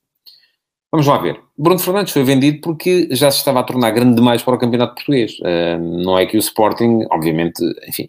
Vamos 0.90 1.06
lá 1.06 1.18
ver. 1.18 1.38
Bruno 1.56 1.78
Fernandes 1.78 2.12
foi 2.12 2.24
vendido 2.24 2.60
porque 2.62 3.08
já 3.10 3.30
se 3.30 3.38
estava 3.38 3.60
a 3.60 3.62
tornar 3.62 3.90
grande 3.90 4.16
demais 4.16 4.42
para 4.42 4.54
o 4.54 4.58
campeonato 4.58 4.94
português. 4.94 5.32
Uh, 5.40 5.78
não 6.02 6.18
é 6.18 6.24
que 6.24 6.36
o 6.36 6.40
Sporting, 6.40 7.06
obviamente, 7.10 7.62
enfim, 7.86 8.08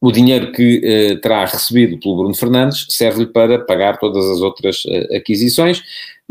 o 0.00 0.10
dinheiro 0.10 0.52
que 0.52 0.78
uh, 0.78 1.20
terá 1.20 1.44
recebido 1.44 1.98
pelo 2.00 2.16
Bruno 2.16 2.34
Fernandes 2.34 2.86
serve-lhe 2.88 3.26
para 3.26 3.58
pagar 3.58 3.98
todas 3.98 4.24
as 4.30 4.40
outras 4.40 4.84
uh, 4.86 5.16
aquisições 5.16 5.82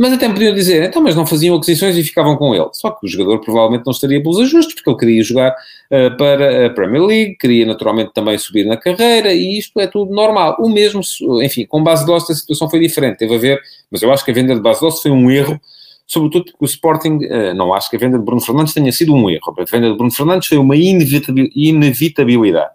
mas 0.02 0.14
até 0.14 0.28
me 0.28 0.34
podiam 0.34 0.56
dizer, 0.56 0.84
então, 0.84 1.00
mas 1.00 1.16
não 1.16 1.28
faziam 1.28 1.56
aquisições 1.56 1.96
e 1.96 2.04
ficavam 2.04 2.36
com 2.36 2.56
ele. 2.56 2.68
Só 2.74 2.90
que 2.90 3.06
o 3.06 3.08
jogador 3.08 3.38
provavelmente 3.40 3.86
não 3.86 3.92
estaria 3.92 4.20
pelos 4.20 4.40
ajustes, 4.40 4.74
porque 4.74 4.90
ele 4.90 4.98
queria 4.98 5.24
jogar 5.24 5.52
uh, 5.52 6.18
para 6.18 6.66
a 6.66 6.70
Premier 6.72 7.04
League, 7.04 7.38
queria 7.40 7.68
naturalmente 7.68 8.12
também 8.12 8.36
subir 8.36 8.66
na 8.66 8.78
carreira, 8.78 9.32
e 9.32 9.60
isto 9.60 9.80
é 9.80 9.86
tudo 9.86 10.12
normal. 10.12 10.58
O 10.60 10.68
mesmo, 10.68 11.02
enfim, 11.44 11.68
com 11.68 11.84
base 11.84 12.04
de 12.04 12.12
a 12.12 12.20
situação 12.20 12.68
foi 12.68 12.80
diferente, 12.80 13.20
teve 13.20 13.36
a 13.36 13.38
ver, 13.38 13.62
mas 13.92 14.02
eu 14.02 14.12
acho 14.12 14.26
que 14.26 14.32
a 14.32 14.34
venda 14.34 14.56
de 14.56 14.62
base 14.62 14.80
de 14.80 15.02
foi 15.04 15.12
um 15.12 15.30
erro, 15.30 15.62
sobretudo 16.08 16.46
porque 16.46 16.58
o 16.60 16.66
Sporting, 16.66 17.20
uh, 17.26 17.54
não 17.54 17.72
acho 17.72 17.88
que 17.88 17.96
a 17.96 18.00
venda 18.00 18.18
de 18.18 18.26
Bruno 18.26 18.42
Fernandes 18.42 18.74
tenha 18.74 18.92
sido 18.92 19.14
um 19.14 19.30
erro, 19.30 19.54
a 19.56 19.64
venda 19.66 19.92
de 19.92 19.96
Bruno 19.96 20.12
Fernandes 20.12 20.48
foi 20.48 20.58
uma 20.58 20.76
inevitabilidade. 20.76 22.72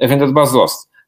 A 0.00 0.06
venda 0.06 0.28
de 0.28 0.32
base 0.32 0.52
de 0.52 0.58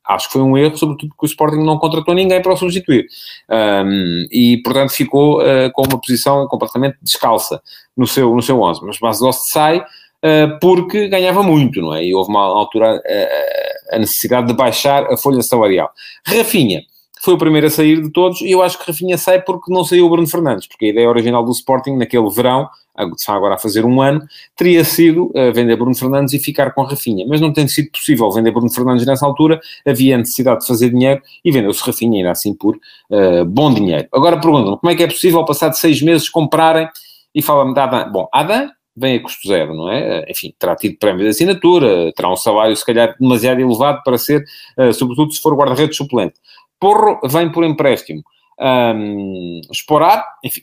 Acho 0.07 0.27
que 0.27 0.33
foi 0.33 0.43
um 0.43 0.57
erro, 0.57 0.77
sobretudo 0.77 1.11
porque 1.11 1.27
o 1.27 1.29
Sporting 1.29 1.63
não 1.65 1.79
contratou 1.79 2.15
ninguém 2.15 2.41
para 2.43 2.53
o 2.53 2.57
substituir. 2.57 3.07
Um, 3.49 4.27
e, 4.31 4.61
portanto, 4.63 4.91
ficou 4.91 5.41
uh, 5.41 5.71
com 5.73 5.83
uma 5.83 6.01
posição 6.01 6.47
completamente 6.49 6.97
descalça 7.03 7.63
no 7.97 8.07
seu, 8.07 8.35
no 8.35 8.43
seu 8.43 8.61
11. 8.61 8.81
Mas 8.85 8.99
Basdost 8.99 9.51
sai 9.51 9.79
uh, 9.79 10.59
porque 10.61 11.09
ganhava 11.09 11.43
muito, 11.43 11.81
não 11.81 11.95
é? 11.95 12.05
E 12.05 12.15
houve 12.15 12.31
uma 12.31 12.43
altura 12.43 12.97
uh, 12.97 13.95
a 13.95 13.99
necessidade 13.99 14.49
de 14.49 14.55
baixar 14.55 15.05
a 15.13 15.17
folha 15.17 15.43
salarial. 15.43 15.91
Rafinha 16.27 16.83
foi 17.21 17.35
o 17.35 17.39
primeiro 17.39 17.67
a 17.67 17.71
sair 17.71 18.01
de 18.01 18.11
todos 18.11 18.41
e 18.41 18.51
eu 18.51 18.63
acho 18.63 18.79
que 18.79 18.91
Rafinha 18.91 19.19
sai 19.19 19.43
porque 19.43 19.73
não 19.73 19.85
saiu 19.85 20.07
o 20.07 20.11
Bruno 20.11 20.27
Fernandes, 20.27 20.67
porque 20.67 20.87
a 20.87 20.89
ideia 20.89 21.09
original 21.09 21.45
do 21.45 21.51
Sporting 21.51 21.97
naquele 21.97 22.31
verão, 22.31 22.69
está 23.17 23.35
agora 23.35 23.55
a 23.55 23.59
fazer 23.59 23.85
um 23.85 24.01
ano, 24.01 24.23
teria 24.57 24.85
sido 24.85 25.27
uh, 25.27 25.53
vender 25.53 25.77
Bruno 25.77 25.95
Fernandes 25.95 26.35
e 26.35 26.39
ficar 26.39 26.73
com 26.73 26.83
Rafinha, 26.83 27.25
mas 27.29 27.41
não 27.41 27.53
tem 27.53 27.67
sido 27.69 27.91
possível 27.91 28.31
vender 28.31 28.51
Bruno 28.51 28.71
Fernandes 28.71 29.07
nessa 29.07 29.27
altura, 29.27 29.61
havia 29.87 30.17
necessidade 30.19 30.61
de 30.61 30.67
fazer 30.67 30.91
dinheiro 30.91 31.21
e 31.45 31.51
vendeu-se 31.51 31.85
Rafinha 31.85 32.19
ainda 32.19 32.31
assim 32.31 32.55
por 32.55 32.77
uh, 32.77 33.45
bom 33.45 33.73
dinheiro. 33.73 34.09
Agora 34.13 34.41
perguntam-me, 34.41 34.79
como 34.79 34.93
é 34.93 34.95
que 34.95 35.03
é 35.03 35.07
possível 35.07 35.45
passar 35.45 35.69
de 35.69 35.79
seis 35.79 36.03
meses 36.03 36.29
comprarem 36.29 36.89
e 37.35 37.43
fala-me 37.43 37.75
de 37.75 37.81
Adam? 37.81 38.13
Bom, 38.13 38.29
Adam 38.33 38.71
vem 38.97 39.17
a 39.17 39.23
custo 39.23 39.49
zero, 39.49 39.75
não 39.75 39.91
é? 39.91 40.25
Enfim, 40.29 40.53
terá 40.59 40.77
tido 40.77 40.99
prémio 40.99 41.23
de 41.23 41.29
assinatura, 41.29 42.13
terá 42.13 42.31
um 42.31 42.37
salário 42.37 42.77
se 42.77 42.85
calhar 42.85 43.17
demasiado 43.19 43.61
elevado 43.61 44.03
para 44.05 44.19
ser, 44.19 44.45
uh, 44.79 44.93
sobretudo 44.93 45.33
se 45.33 45.41
for 45.41 45.55
guarda-redes 45.55 45.97
suplente. 45.97 46.35
Porro 46.79 47.21
vem 47.29 47.51
por 47.51 47.65
empréstimo. 47.65 48.23
Um, 48.59 49.61
Esporar, 49.71 50.25
enfim, 50.45 50.63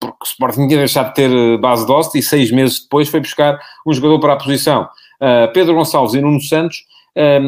porque 0.00 0.16
o 0.22 0.26
Sporting 0.26 0.66
tinha 0.66 0.78
deixado 0.78 1.08
de 1.08 1.14
ter 1.14 1.30
eh, 1.30 1.56
base 1.58 1.86
de 1.86 1.92
Oste 1.92 2.18
e 2.18 2.22
seis 2.22 2.50
meses 2.50 2.82
depois 2.82 3.08
foi 3.08 3.20
buscar 3.20 3.58
um 3.86 3.92
jogador 3.92 4.18
para 4.20 4.34
a 4.34 4.36
posição. 4.36 4.88
Uh, 5.20 5.50
Pedro 5.52 5.74
Gonçalves 5.74 6.14
e 6.14 6.20
Nuno 6.20 6.40
Santos 6.40 6.84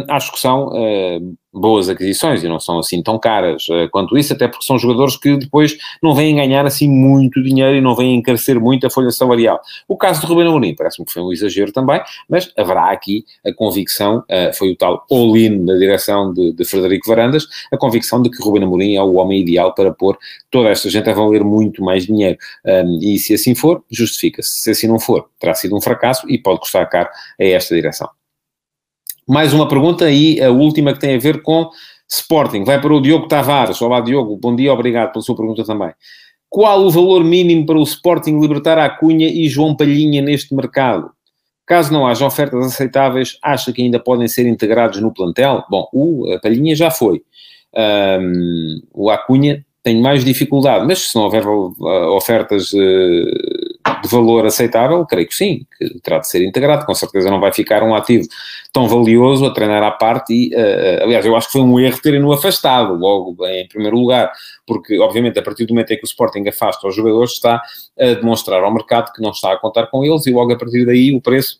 acho 0.09 0.33
que 0.33 0.39
são 0.39 0.69
uh, 0.69 1.37
boas 1.53 1.89
aquisições 1.89 2.45
e 2.45 2.49
não 2.49 2.61
são 2.61 2.79
assim 2.79 3.03
tão 3.03 3.19
caras 3.19 3.67
uh, 3.69 3.89
quanto 3.91 4.17
isso, 4.17 4.33
até 4.33 4.47
porque 4.47 4.65
são 4.65 4.79
jogadores 4.79 5.17
que 5.17 5.37
depois 5.37 5.77
não 6.03 6.15
vêm 6.15 6.37
ganhar 6.37 6.65
assim 6.67 6.89
muito 6.89 7.43
dinheiro 7.43 7.77
e 7.77 7.81
não 7.81 7.97
vêm 7.97 8.15
encarecer 8.15 8.61
muito 8.61 8.87
a 8.87 8.91
folha 8.91 9.11
salarial. 9.11 9.61
O 9.89 9.97
caso 9.97 10.21
de 10.21 10.27
Ruben 10.27 10.47
Amorim 10.47 10.75
parece-me 10.75 11.07
que 11.07 11.13
foi 11.13 11.23
um 11.23 11.33
exagero 11.33 11.73
também, 11.73 12.01
mas 12.29 12.53
haverá 12.57 12.91
aqui 12.91 13.25
a 13.45 13.53
convicção, 13.53 14.19
uh, 14.19 14.55
foi 14.55 14.73
o 14.73 14.77
tal 14.77 15.05
all-in 15.11 15.65
da 15.65 15.75
direção 15.75 16.33
de, 16.33 16.53
de, 16.53 16.65
Frederico 16.65 17.09
Varandas, 17.09 17.47
a 17.73 17.77
convicção 17.77 18.23
de 18.23 18.31
que 18.31 18.43
Ruben 18.43 18.63
Amorim 18.63 18.95
é 18.95 19.03
o 19.03 19.15
homem 19.15 19.41
ideal 19.41 19.75
para 19.75 19.93
pôr 19.93 20.17
toda 20.51 20.69
esta 20.69 20.89
gente 20.89 21.11
a 21.11 21.15
valer 21.15 21.43
muito 21.43 21.83
mais 21.83 22.07
dinheiro. 22.07 22.37
Um, 22.65 23.01
e 23.03 23.19
se 23.19 23.35
assim 23.35 23.55
for, 23.55 23.83
justifica-se. 23.91 24.61
Se 24.61 24.71
assim 24.71 24.87
não 24.87 25.01
for, 25.01 25.29
terá 25.41 25.55
sido 25.55 25.77
um 25.77 25.81
fracasso 25.81 26.29
e 26.31 26.39
pode 26.39 26.61
custar 26.61 26.89
caro 26.89 27.09
a 27.41 27.45
esta 27.45 27.75
direção. 27.75 28.09
Mais 29.29 29.53
uma 29.53 29.67
pergunta 29.67 30.09
e 30.09 30.41
a 30.41 30.53
última 30.53 30.93
que 30.93 31.01
tem 31.01 31.17
a 31.17 31.19
ver 31.19 31.43
com 31.43 31.69
Sporting. 32.09 32.63
Vai 32.63 32.81
para 32.81 32.95
o 32.95 33.01
Diogo 33.01 33.27
Tavares. 33.27 33.83
Olá, 33.83 34.01
Diogo. 34.01 34.37
Bom 34.37 34.55
dia, 34.55 34.73
obrigado 34.73 35.11
pela 35.11 35.23
sua 35.23 35.35
pergunta 35.35 35.65
também. 35.65 35.91
Qual 36.49 36.85
o 36.85 36.91
valor 36.91 37.25
mínimo 37.25 37.67
para 37.67 37.77
o 37.77 37.83
Sporting 37.83 38.39
libertar 38.39 38.79
a 38.79 38.89
Cunha 38.89 39.27
e 39.27 39.49
João 39.49 39.77
Palhinha 39.77 40.23
neste 40.23 40.55
mercado? 40.55 41.11
Caso 41.67 41.93
não 41.93 42.07
haja 42.07 42.25
ofertas 42.25 42.67
aceitáveis, 42.67 43.37
acha 43.43 43.73
que 43.73 43.83
ainda 43.83 43.99
podem 43.99 44.29
ser 44.29 44.47
integrados 44.47 45.01
no 45.01 45.13
plantel? 45.13 45.65
Bom, 45.69 45.89
o 45.93 46.39
Palhinha 46.41 46.77
já 46.77 46.93
foi. 46.93 47.23
Um, 47.77 48.81
o 48.95 49.11
Acunha 49.11 49.67
tem 49.83 50.01
mais 50.01 50.25
dificuldade, 50.25 50.87
mas 50.87 51.11
se 51.11 51.17
não 51.17 51.25
houver 51.25 51.45
ofertas 51.49 52.73
uh, 52.73 53.56
de 54.03 54.09
valor 54.09 54.47
aceitável, 54.47 55.05
creio 55.07 55.27
que 55.27 55.35
sim, 55.35 55.67
que 55.79 56.01
terá 56.01 56.19
de 56.19 56.29
ser 56.29 56.45
integrado, 56.45 56.87
com 56.87 56.95
certeza 56.95 57.31
não 57.31 57.41
vai 57.41 57.53
ficar 57.53 57.83
um 57.83 57.95
ativo 57.95 58.27
tão 58.73 58.89
valioso 58.89 59.45
a 59.47 59.53
treinar 59.53 59.83
à 59.83 59.91
parte 59.91 60.33
e, 60.33 60.55
uh, 60.55 61.03
aliás, 61.03 61.25
eu 61.25 61.37
acho 61.37 61.47
que 61.49 61.53
foi 61.53 61.63
um 61.63 61.79
erro 61.79 62.01
terem-no 62.01 62.33
afastado 62.33 62.95
logo 62.95 63.37
em 63.47 63.67
primeiro 63.69 63.97
lugar, 63.97 64.33
porque 64.67 64.99
obviamente 64.99 65.39
a 65.39 65.43
partir 65.43 65.67
do 65.67 65.75
momento 65.75 65.93
em 65.93 65.97
que 65.97 66.05
o 66.05 66.07
Sporting 66.07 66.47
afasta 66.49 66.87
os 66.87 66.95
jogadores 66.95 67.33
está 67.33 67.63
a 67.99 68.07
demonstrar 68.15 68.63
ao 68.63 68.73
mercado 68.73 69.13
que 69.13 69.23
não 69.23 69.31
está 69.31 69.53
a 69.53 69.59
contar 69.59 69.87
com 69.87 70.05
eles 70.05 70.27
e 70.27 70.33
logo 70.33 70.53
a 70.53 70.59
partir 70.59 70.85
daí 70.85 71.15
o 71.15 71.21
preço 71.21 71.59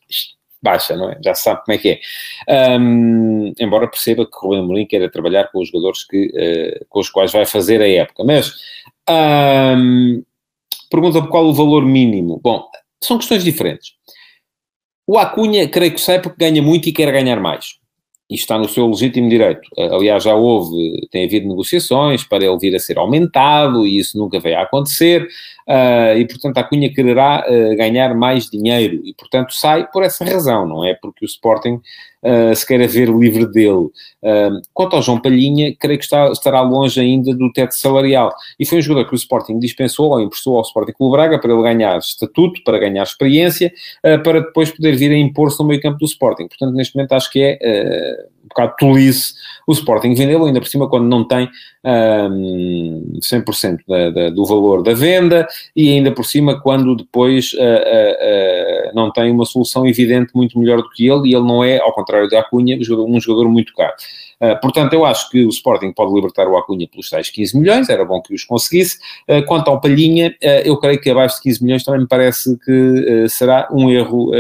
baixa, 0.63 0.97
não 0.97 1.11
é? 1.11 1.19
Já 1.25 1.35
sabe 1.35 1.63
como 1.65 1.75
é 1.75 1.79
que 1.79 2.01
é. 2.49 2.79
Um, 2.79 3.53
embora 3.59 3.87
perceba 3.87 4.27
que 4.27 4.37
o 4.37 4.41
Ruben 4.41 4.61
Amorim 4.61 4.87
queira 4.87 5.11
trabalhar 5.11 5.51
com 5.53 5.61
os 5.61 5.69
jogadores 5.69 6.05
que, 6.05 6.27
uh, 6.27 6.87
com 6.89 7.01
os 7.01 7.09
quais 7.09 7.33
vai 7.33 7.47
fazer 7.47 7.81
a 7.81 7.89
época, 7.89 8.25
mas 8.25 8.55
um, 9.09 10.23
Pergunta 10.91 11.23
qual 11.23 11.47
o 11.47 11.55
valor 11.55 11.85
mínimo. 11.85 12.41
Bom, 12.43 12.65
são 13.03 13.19
questões 13.19 13.45
diferentes. 13.45 13.93
O 15.07 15.19
Acunha, 15.19 15.69
creio 15.69 15.93
que 15.93 16.01
sai 16.01 16.21
porque 16.21 16.45
ganha 16.45 16.61
muito 16.61 16.89
e 16.89 16.93
quer 16.93 17.13
ganhar 17.13 17.41
mais. 17.41 17.77
E 18.29 18.35
está 18.35 18.59
no 18.59 18.69
seu 18.69 18.89
legítimo 18.89 19.29
direito. 19.29 19.69
Aliás, 19.79 20.25
já 20.25 20.35
houve, 20.35 21.07
tem 21.13 21.27
havido 21.27 21.47
negociações 21.47 22.25
para 22.25 22.45
ele 22.45 22.59
vir 22.59 22.75
a 22.75 22.81
ser 22.81 22.99
aumentado 22.99 23.87
e 23.87 23.99
isso 23.99 24.19
nunca 24.19 24.41
veio 24.41 24.59
a 24.59 24.63
acontecer. 24.63 25.29
Uh, 25.69 26.19
e, 26.19 26.27
portanto, 26.27 26.59
a 26.59 26.65
Cunha 26.65 26.93
quererá 26.93 27.45
uh, 27.49 27.77
ganhar 27.77 28.17
mais 28.17 28.51
dinheiro 28.51 29.01
e, 29.05 29.15
portanto, 29.15 29.55
sai 29.55 29.89
por 29.93 30.03
essa 30.03 30.25
razão, 30.25 30.67
não 30.67 30.85
é 30.85 30.95
porque 30.95 31.25
o 31.25 31.27
Sporting 31.27 31.81
uh, 32.27 32.55
se 32.55 32.67
queira 32.67 32.87
ver 32.87 33.09
livre 33.09 33.47
dele. 33.47 33.89
quanto 34.75 34.97
ao 34.97 35.03
João 35.03 35.21
Palhinha, 35.21 35.75
creio 35.79 35.99
que 35.99 36.05
está, 36.05 36.31
estará 36.31 36.61
longe 36.61 37.01
ainda 37.01 37.35
do 37.35 37.53
teto 37.53 37.73
salarial. 37.73 38.33
E 38.59 38.67
foi 38.67 38.79
um 38.79 38.83
jogador 38.83 39.09
que 39.09 39.15
o 39.15 39.17
Sporting 39.17 39.59
dispensou 39.59 40.11
ou 40.11 40.21
emprestou 40.21 40.57
ao 40.57 40.63
Sporting 40.63 40.93
Clube 40.93 41.13
Braga 41.13 41.39
para 41.39 41.53
ele 41.53 41.63
ganhar 41.63 41.99
estatuto, 41.99 42.63
para 42.65 42.79
ganhar 42.79 43.03
experiência, 43.03 43.73
para 44.03 44.41
depois 44.41 44.71
poder 44.71 44.97
vir 44.97 45.13
a 45.13 45.17
impor-se 45.17 45.61
no 45.61 45.69
meio 45.69 45.81
campo 45.81 45.99
do 45.99 46.05
Sporting. 46.05 46.49
Portanto, 46.49 46.75
neste 46.75 46.95
momento 46.97 47.13
acho 47.13 47.31
que 47.31 47.41
é 47.41 48.27
um 48.47 48.49
bocado 48.49 48.75
tolice 48.79 49.35
o 49.67 49.73
Sporting 49.73 50.15
vendê-lo, 50.15 50.47
ainda 50.47 50.61
por 50.61 50.69
cima 50.69 50.89
quando 50.89 51.09
não 51.09 51.27
tem 51.27 51.49
um, 51.85 53.19
100% 53.21 53.79
da, 53.87 54.11
da, 54.11 54.31
do 54.31 54.45
valor 54.45 54.83
da 54.83 54.95
venda 54.95 55.47
e 55.75 55.91
ainda 55.91 56.13
por 56.13 56.25
cima 56.25 56.61
quando 56.61 56.95
depois 56.95 57.53
uh, 57.55 57.59
uh, 57.59 58.91
uh, 58.91 58.95
não 58.95 59.13
tem 59.13 59.31
uma 59.33 59.45
solução 59.45 59.87
evidente 59.87 60.33
muito 60.35 60.59
melhor 60.59 60.79
do 60.79 60.91
que 60.91 61.09
ele 61.09 61.31
e 61.31 61.35
ele 61.35 61.47
não 61.47 61.65
é, 61.65 61.79
ao 61.79 61.93
contrário 61.93 62.29
da 62.29 62.41
Acunha, 62.41 62.79
um 62.79 63.21
jogador 63.21 63.49
muito 63.49 63.75
caro. 63.75 63.95
Uh, 64.41 64.61
portanto, 64.61 64.93
eu 64.93 65.05
acho 65.05 65.31
que 65.31 65.45
o 65.45 65.49
Sporting 65.49 65.93
pode 65.93 66.13
libertar 66.13 66.47
o 66.47 66.57
Acunha 66.57 66.87
pelos 66.87 67.09
tais 67.09 67.31
15 67.31 67.59
milhões, 67.59 67.89
era 67.89 68.05
bom 68.05 68.21
que 68.21 68.35
os 68.35 68.45
conseguisse. 68.45 68.99
Uh, 69.29 69.45
quanto 69.47 69.69
ao 69.69 69.81
Palhinha, 69.81 70.37
uh, 70.43 70.47
eu 70.65 70.77
creio 70.77 71.01
que 71.01 71.09
abaixo 71.09 71.37
de 71.37 71.43
15 71.43 71.65
milhões 71.65 71.85
também 71.85 72.03
me 72.03 72.07
parece 72.07 72.59
que 72.59 73.29
será 73.29 73.69
um 73.71 73.91
erro 73.91 74.31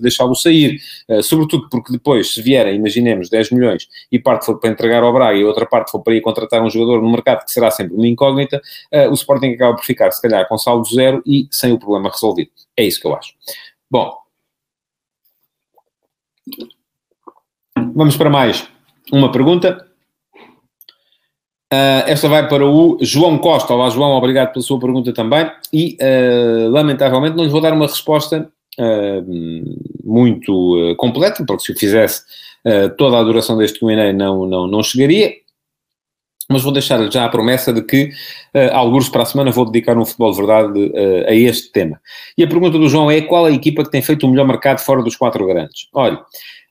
deixá-lo 0.00 0.34
sair, 0.34 0.80
sobretudo 1.22 1.68
porque 1.68 1.92
depois, 1.92 2.34
se 2.34 2.42
vierem, 2.42 2.76
imaginemos, 2.76 3.28
10 3.28 3.50
milhões 3.50 3.88
e 4.10 4.18
parte 4.18 4.46
for 4.46 4.58
para 4.58 4.70
entregar 4.70 5.02
ao 5.02 5.12
Braga 5.12 5.38
e 5.38 5.44
outra 5.44 5.66
parte 5.66 5.90
for 5.90 6.00
para 6.00 6.14
ir 6.14 6.20
contratar 6.20 6.62
um 6.62 6.70
jogador 6.70 7.02
no 7.02 7.10
mercado 7.10 7.44
que 7.44 7.52
será 7.52 7.70
sempre 7.70 7.94
uma 7.94 8.06
incógnita, 8.06 8.60
o 9.10 9.14
Sporting 9.14 9.52
acaba 9.52 9.74
por 9.74 9.84
ficar, 9.84 10.10
se 10.10 10.20
calhar, 10.20 10.46
com 10.48 10.58
saldo 10.58 10.88
zero 10.88 11.22
e 11.26 11.46
sem 11.50 11.72
o 11.72 11.78
problema 11.78 12.10
resolvido. 12.10 12.50
É 12.76 12.84
isso 12.84 13.00
que 13.00 13.06
eu 13.06 13.14
acho. 13.14 13.34
Bom, 13.90 14.14
vamos 17.94 18.16
para 18.16 18.30
mais 18.30 18.71
uma 19.12 19.30
pergunta. 19.30 19.86
Uh, 21.72 22.04
esta 22.06 22.28
vai 22.28 22.48
para 22.48 22.66
o 22.66 22.98
João 23.00 23.38
Costa. 23.38 23.72
Olá, 23.72 23.90
João, 23.90 24.10
obrigado 24.12 24.52
pela 24.52 24.62
sua 24.62 24.80
pergunta 24.80 25.12
também. 25.12 25.50
E, 25.72 25.96
uh, 26.00 26.70
lamentavelmente, 26.70 27.36
não 27.36 27.44
lhe 27.44 27.50
vou 27.50 27.60
dar 27.60 27.72
uma 27.74 27.86
resposta 27.86 28.50
uh, 28.78 29.24
muito 30.02 30.94
completa, 30.96 31.44
porque 31.46 31.62
se 31.62 31.72
o 31.72 31.78
fizesse, 31.78 32.22
toda 32.96 33.18
a 33.18 33.22
duração 33.22 33.56
deste 33.56 33.80
Q&A 33.80 34.12
não, 34.12 34.46
não, 34.46 34.66
não 34.66 34.82
chegaria. 34.82 35.32
Mas 36.48 36.62
vou 36.62 36.72
deixar 36.72 37.10
já 37.10 37.24
a 37.24 37.28
promessa 37.28 37.72
de 37.72 37.82
que, 37.82 38.10
uh, 38.54 38.74
alguns 38.74 39.08
para 39.08 39.22
a 39.22 39.26
semana, 39.26 39.50
vou 39.50 39.64
dedicar 39.64 39.96
um 39.96 40.04
futebol 40.04 40.32
de 40.32 40.36
verdade 40.38 40.92
a 41.26 41.34
este 41.34 41.70
tema. 41.70 42.00
E 42.36 42.42
a 42.42 42.48
pergunta 42.48 42.78
do 42.78 42.88
João 42.88 43.10
é: 43.10 43.20
qual 43.22 43.46
a 43.46 43.52
equipa 43.52 43.84
que 43.84 43.90
tem 43.90 44.02
feito 44.02 44.26
o 44.26 44.30
melhor 44.30 44.46
mercado 44.46 44.80
fora 44.80 45.02
dos 45.02 45.16
quatro 45.16 45.46
grandes? 45.46 45.88
Olha. 45.92 46.18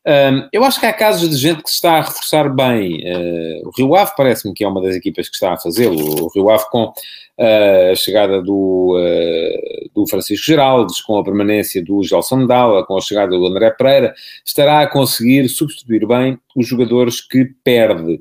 Um, 0.05 0.49
eu 0.51 0.63
acho 0.63 0.79
que 0.79 0.85
há 0.87 0.93
casos 0.93 1.29
de 1.29 1.35
gente 1.35 1.61
que 1.61 1.69
se 1.69 1.75
está 1.75 1.97
a 1.97 2.01
reforçar 2.01 2.49
bem. 2.49 3.03
Uh, 3.05 3.67
o 3.67 3.71
Rio 3.77 3.95
Ave 3.95 4.11
parece-me 4.17 4.53
que 4.53 4.63
é 4.63 4.67
uma 4.67 4.81
das 4.81 4.95
equipas 4.95 5.29
que 5.29 5.35
está 5.35 5.53
a 5.53 5.57
fazê-lo. 5.57 6.23
O 6.23 6.27
Rio 6.33 6.49
Ave 6.49 6.65
com 6.71 6.85
uh, 6.85 7.91
a 7.91 7.95
chegada 7.95 8.41
do, 8.41 8.97
uh, 8.97 9.89
do 9.93 10.07
Francisco 10.07 10.43
Geraldes, 10.43 11.01
com 11.01 11.19
a 11.19 11.23
permanência 11.23 11.83
do 11.83 12.01
Gelson 12.01 12.47
Dalla, 12.47 12.83
com 12.83 12.97
a 12.97 13.01
chegada 13.01 13.37
do 13.37 13.45
André 13.45 13.69
Pereira, 13.69 14.15
estará 14.43 14.81
a 14.81 14.87
conseguir 14.87 15.47
substituir 15.49 16.07
bem 16.07 16.39
os 16.55 16.67
jogadores 16.67 17.21
que 17.21 17.45
perde. 17.63 18.19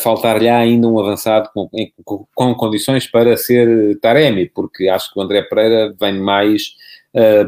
Faltar-lhe 0.00 0.48
ainda 0.48 0.88
um 0.88 0.98
avançado 0.98 1.48
com, 1.54 1.68
com, 2.04 2.26
com 2.34 2.54
condições 2.54 3.06
para 3.06 3.36
ser 3.36 3.98
Taremi, 4.00 4.46
porque 4.46 4.88
acho 4.88 5.12
que 5.12 5.18
o 5.18 5.22
André 5.22 5.42
Pereira 5.42 5.94
vem 5.98 6.18
mais 6.18 6.74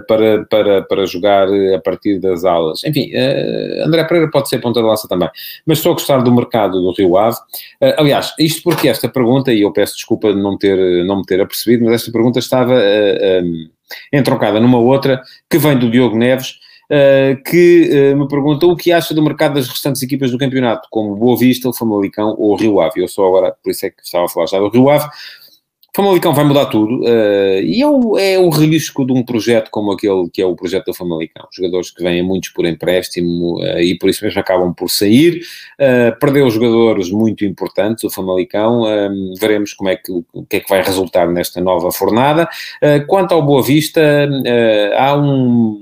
para, 0.06 0.44
para, 0.44 0.82
para 0.82 1.06
jogar 1.06 1.48
a 1.74 1.80
partir 1.80 2.18
das 2.20 2.44
alas. 2.44 2.84
Enfim, 2.84 3.10
uh, 3.14 3.86
André 3.86 4.04
Pereira 4.04 4.30
pode 4.30 4.48
ser 4.48 4.60
ponta 4.60 4.80
de 4.80 4.86
lança 4.86 5.08
também. 5.08 5.28
Mas 5.66 5.78
estou 5.78 5.92
a 5.92 5.94
gostar 5.94 6.18
do 6.18 6.32
mercado 6.32 6.80
do 6.80 6.92
Rio 6.92 7.16
Ave. 7.16 7.36
Aliás, 7.96 8.32
isto 8.38 8.62
porque 8.62 8.88
esta 8.88 9.08
pergunta, 9.08 9.52
e 9.52 9.62
eu 9.62 9.72
peço 9.72 9.94
desculpa 9.94 10.32
de 10.32 10.40
não, 10.40 10.56
ter, 10.56 11.04
não 11.04 11.18
me 11.18 11.24
ter 11.24 11.40
apercebido, 11.40 11.84
mas 11.84 11.94
esta 11.94 12.12
pergunta 12.12 12.38
estava 12.38 12.74
um, 12.74 13.68
entroncada 14.12 14.60
numa 14.60 14.78
outra 14.78 15.20
que 15.50 15.58
vem 15.58 15.78
do 15.78 15.90
Diogo 15.90 16.16
Neves. 16.16 16.58
uh, 16.90 17.42
que 17.42 18.12
uh, 18.12 18.16
me 18.16 18.28
pergunta 18.28 18.66
o 18.66 18.76
que 18.76 18.92
acha 18.92 19.14
do 19.14 19.22
mercado 19.22 19.54
das 19.54 19.68
restantes 19.68 20.02
equipas 20.02 20.30
do 20.30 20.38
campeonato, 20.38 20.88
como 20.90 21.16
Boa 21.16 21.36
Vista, 21.36 21.68
o 21.68 21.72
Famalicão 21.72 22.34
ou 22.38 22.52
o 22.52 22.56
Rio 22.56 22.80
Ave. 22.80 23.02
Eu 23.02 23.08
sou 23.08 23.26
agora, 23.26 23.54
por 23.62 23.70
isso 23.70 23.86
é 23.86 23.90
que 23.90 24.02
estava 24.02 24.26
a 24.26 24.28
falar 24.28 24.46
já 24.46 24.58
do 24.58 24.68
Rio 24.68 24.88
Ave. 24.88 25.08
Famalicão 25.96 26.34
vai 26.34 26.44
mudar 26.44 26.66
tudo 26.66 27.00
uh, 27.04 27.62
e 27.62 27.80
é 27.80 27.86
o, 27.86 28.18
é 28.18 28.38
o 28.38 28.50
risco 28.50 29.02
de 29.02 29.14
um 29.14 29.22
projeto 29.22 29.70
como 29.70 29.92
aquele 29.92 30.28
que 30.28 30.42
é 30.42 30.44
o 30.44 30.54
projeto 30.54 30.84
do 30.84 30.94
Famalicão. 30.94 31.48
Jogadores 31.50 31.90
que 31.90 32.02
vêm 32.02 32.22
muitos 32.22 32.50
por 32.50 32.66
empréstimo 32.66 33.58
uh, 33.58 33.80
e 33.80 33.96
por 33.96 34.10
isso 34.10 34.22
mesmo 34.22 34.38
acabam 34.38 34.74
por 34.74 34.90
sair. 34.90 35.40
Uh, 35.80 36.14
perdeu 36.20 36.50
jogadores 36.50 37.10
muito 37.10 37.46
importantes, 37.46 38.04
o 38.04 38.10
Famalicão. 38.10 38.82
veremos 39.40 39.72
como 39.72 39.88
é 39.88 39.96
que, 39.96 40.12
o 40.12 40.44
que 40.46 40.56
é 40.56 40.60
que 40.60 40.68
vai 40.68 40.82
resultar 40.82 41.26
nesta 41.28 41.62
nova 41.62 41.90
fornada. 41.90 42.46
quanto 43.06 43.32
ao 43.32 43.40
Boa 43.40 43.62
Vista, 43.62 44.28
há 44.98 45.16
um 45.16 45.80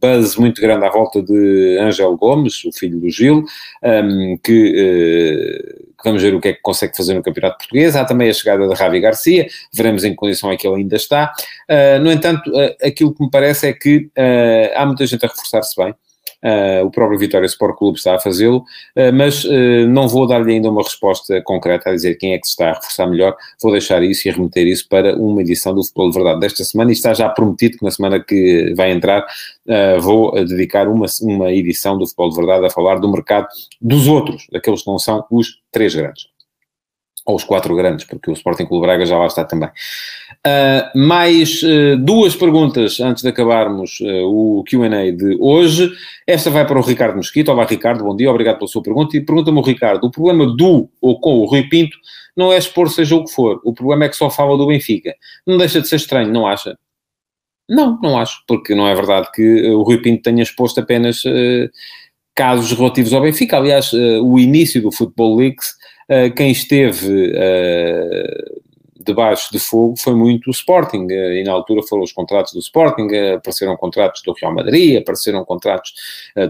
buzz 0.00 0.36
muito 0.36 0.60
grande 0.60 0.84
à 0.84 0.90
volta 0.90 1.22
de 1.22 1.78
Ângelo 1.80 2.16
Gomes, 2.16 2.64
o 2.64 2.72
filho 2.72 2.98
do 2.98 3.10
Gil, 3.10 3.44
um, 3.82 4.38
que 4.42 5.90
vamos 6.04 6.22
ver 6.22 6.34
o 6.34 6.40
que 6.40 6.48
é 6.48 6.52
que 6.52 6.62
consegue 6.62 6.96
fazer 6.96 7.14
no 7.14 7.22
Campeonato 7.22 7.58
Português. 7.58 7.96
Há 7.96 8.04
também 8.04 8.28
a 8.30 8.32
chegada 8.32 8.66
de 8.66 8.74
Ravi 8.74 9.00
Garcia, 9.00 9.46
veremos 9.72 10.04
em 10.04 10.10
que 10.10 10.16
condição 10.16 10.50
é 10.50 10.56
que 10.56 10.66
ele 10.66 10.76
ainda 10.76 10.96
está. 10.96 11.32
Uh, 11.68 12.02
no 12.02 12.10
entanto, 12.10 12.50
uh, 12.50 12.74
aquilo 12.82 13.14
que 13.14 13.22
me 13.22 13.30
parece 13.30 13.68
é 13.68 13.72
que 13.72 14.10
uh, 14.16 14.72
há 14.74 14.86
muita 14.86 15.06
gente 15.06 15.24
a 15.24 15.28
reforçar-se 15.28 15.76
bem. 15.76 15.94
Uh, 16.42 16.86
o 16.86 16.90
próprio 16.90 17.18
Vitória 17.18 17.44
Sport 17.44 17.76
Clube 17.76 17.98
está 17.98 18.14
a 18.14 18.18
fazê-lo, 18.18 18.64
uh, 18.96 19.12
mas 19.12 19.44
uh, 19.44 19.86
não 19.88 20.08
vou 20.08 20.26
dar-lhe 20.26 20.54
ainda 20.54 20.70
uma 20.70 20.82
resposta 20.82 21.42
concreta 21.42 21.90
a 21.90 21.92
dizer 21.92 22.14
quem 22.14 22.32
é 22.32 22.38
que 22.38 22.46
se 22.46 22.52
está 22.52 22.70
a 22.70 22.72
reforçar 22.74 23.06
melhor, 23.06 23.36
vou 23.60 23.72
deixar 23.72 24.02
isso 24.02 24.26
e 24.26 24.30
remeter 24.30 24.66
isso 24.66 24.88
para 24.88 25.14
uma 25.16 25.42
edição 25.42 25.74
do 25.74 25.84
Futebol 25.84 26.10
de 26.10 26.16
Verdade 26.16 26.40
desta 26.40 26.64
semana. 26.64 26.90
E 26.90 26.94
está 26.94 27.12
já 27.12 27.28
prometido 27.28 27.76
que 27.76 27.84
na 27.84 27.90
semana 27.90 28.20
que 28.20 28.72
vai 28.76 28.90
entrar 28.90 29.26
vou 30.00 30.32
dedicar 30.44 30.88
uma, 30.88 31.06
uma 31.22 31.52
edição 31.52 31.96
do 31.96 32.06
Futebol 32.06 32.30
de 32.30 32.36
Verdade 32.36 32.66
a 32.66 32.70
falar 32.70 32.98
do 32.98 33.10
mercado 33.10 33.46
dos 33.80 34.08
outros, 34.08 34.46
daqueles 34.50 34.82
que 34.82 34.90
não 34.90 34.98
são 34.98 35.24
os 35.30 35.60
três 35.70 35.94
grandes 35.94 36.30
ou 37.24 37.36
os 37.36 37.44
quatro 37.44 37.74
grandes, 37.76 38.04
porque 38.06 38.30
o 38.30 38.34
Sporting 38.34 38.66
Clube 38.66 38.86
Braga 38.86 39.04
já 39.04 39.18
lá 39.18 39.26
está 39.26 39.44
também. 39.44 39.68
Uh, 40.46 40.98
mais 40.98 41.62
uh, 41.62 41.96
duas 41.98 42.34
perguntas 42.34 42.98
antes 43.00 43.22
de 43.22 43.28
acabarmos 43.28 44.00
uh, 44.00 44.24
o 44.24 44.64
Q&A 44.64 45.10
de 45.12 45.36
hoje. 45.38 45.92
Esta 46.26 46.50
vai 46.50 46.66
para 46.66 46.78
o 46.78 46.82
Ricardo 46.82 47.16
Mosquito. 47.16 47.50
Olá, 47.50 47.64
Ricardo, 47.64 48.04
bom 48.04 48.16
dia, 48.16 48.30
obrigado 48.30 48.56
pela 48.56 48.68
sua 48.68 48.82
pergunta. 48.82 49.16
E 49.16 49.20
pergunta-me 49.20 49.58
o 49.58 49.62
Ricardo, 49.62 50.04
o 50.04 50.10
problema 50.10 50.46
do 50.46 50.88
ou 51.00 51.20
com 51.20 51.40
o 51.40 51.44
Rui 51.44 51.68
Pinto 51.68 51.96
não 52.36 52.52
é 52.52 52.56
expor 52.56 52.88
seja 52.88 53.14
o 53.16 53.24
que 53.24 53.32
for. 53.32 53.60
O 53.64 53.74
problema 53.74 54.04
é 54.04 54.08
que 54.08 54.16
só 54.16 54.30
fala 54.30 54.56
do 54.56 54.66
Benfica. 54.66 55.14
Não 55.46 55.58
deixa 55.58 55.80
de 55.80 55.88
ser 55.88 55.96
estranho, 55.96 56.32
não 56.32 56.46
acha? 56.46 56.78
Não, 57.68 58.00
não 58.00 58.18
acho, 58.18 58.42
porque 58.48 58.74
não 58.74 58.88
é 58.88 58.94
verdade 58.94 59.28
que 59.32 59.68
o 59.70 59.82
Rui 59.82 59.98
Pinto 59.98 60.22
tenha 60.22 60.42
exposto 60.42 60.80
apenas 60.80 61.22
casos 62.34 62.72
relativos 62.72 63.12
ao 63.12 63.20
Benfica. 63.20 63.56
Aliás, 63.58 63.92
o 63.92 64.38
início 64.38 64.80
do 64.80 64.90
Football 64.90 65.36
Leaks 65.36 65.74
quem 66.34 66.50
esteve 66.50 67.32
uh, 67.32 68.60
debaixo 69.02 69.50
de 69.52 69.58
fogo 69.58 69.94
foi 69.98 70.14
muito 70.14 70.48
o 70.48 70.50
Sporting, 70.50 71.06
eh, 71.10 71.40
e 71.40 71.42
na 71.42 71.52
altura 71.52 71.82
foram 71.82 72.02
os 72.02 72.12
contratos 72.12 72.52
do 72.52 72.58
Sporting, 72.58 73.08
apareceram 73.34 73.74
contratos 73.76 74.20
do 74.22 74.34
Real 74.34 74.54
Madrid, 74.54 74.98
apareceram 74.98 75.42
contratos 75.44 75.92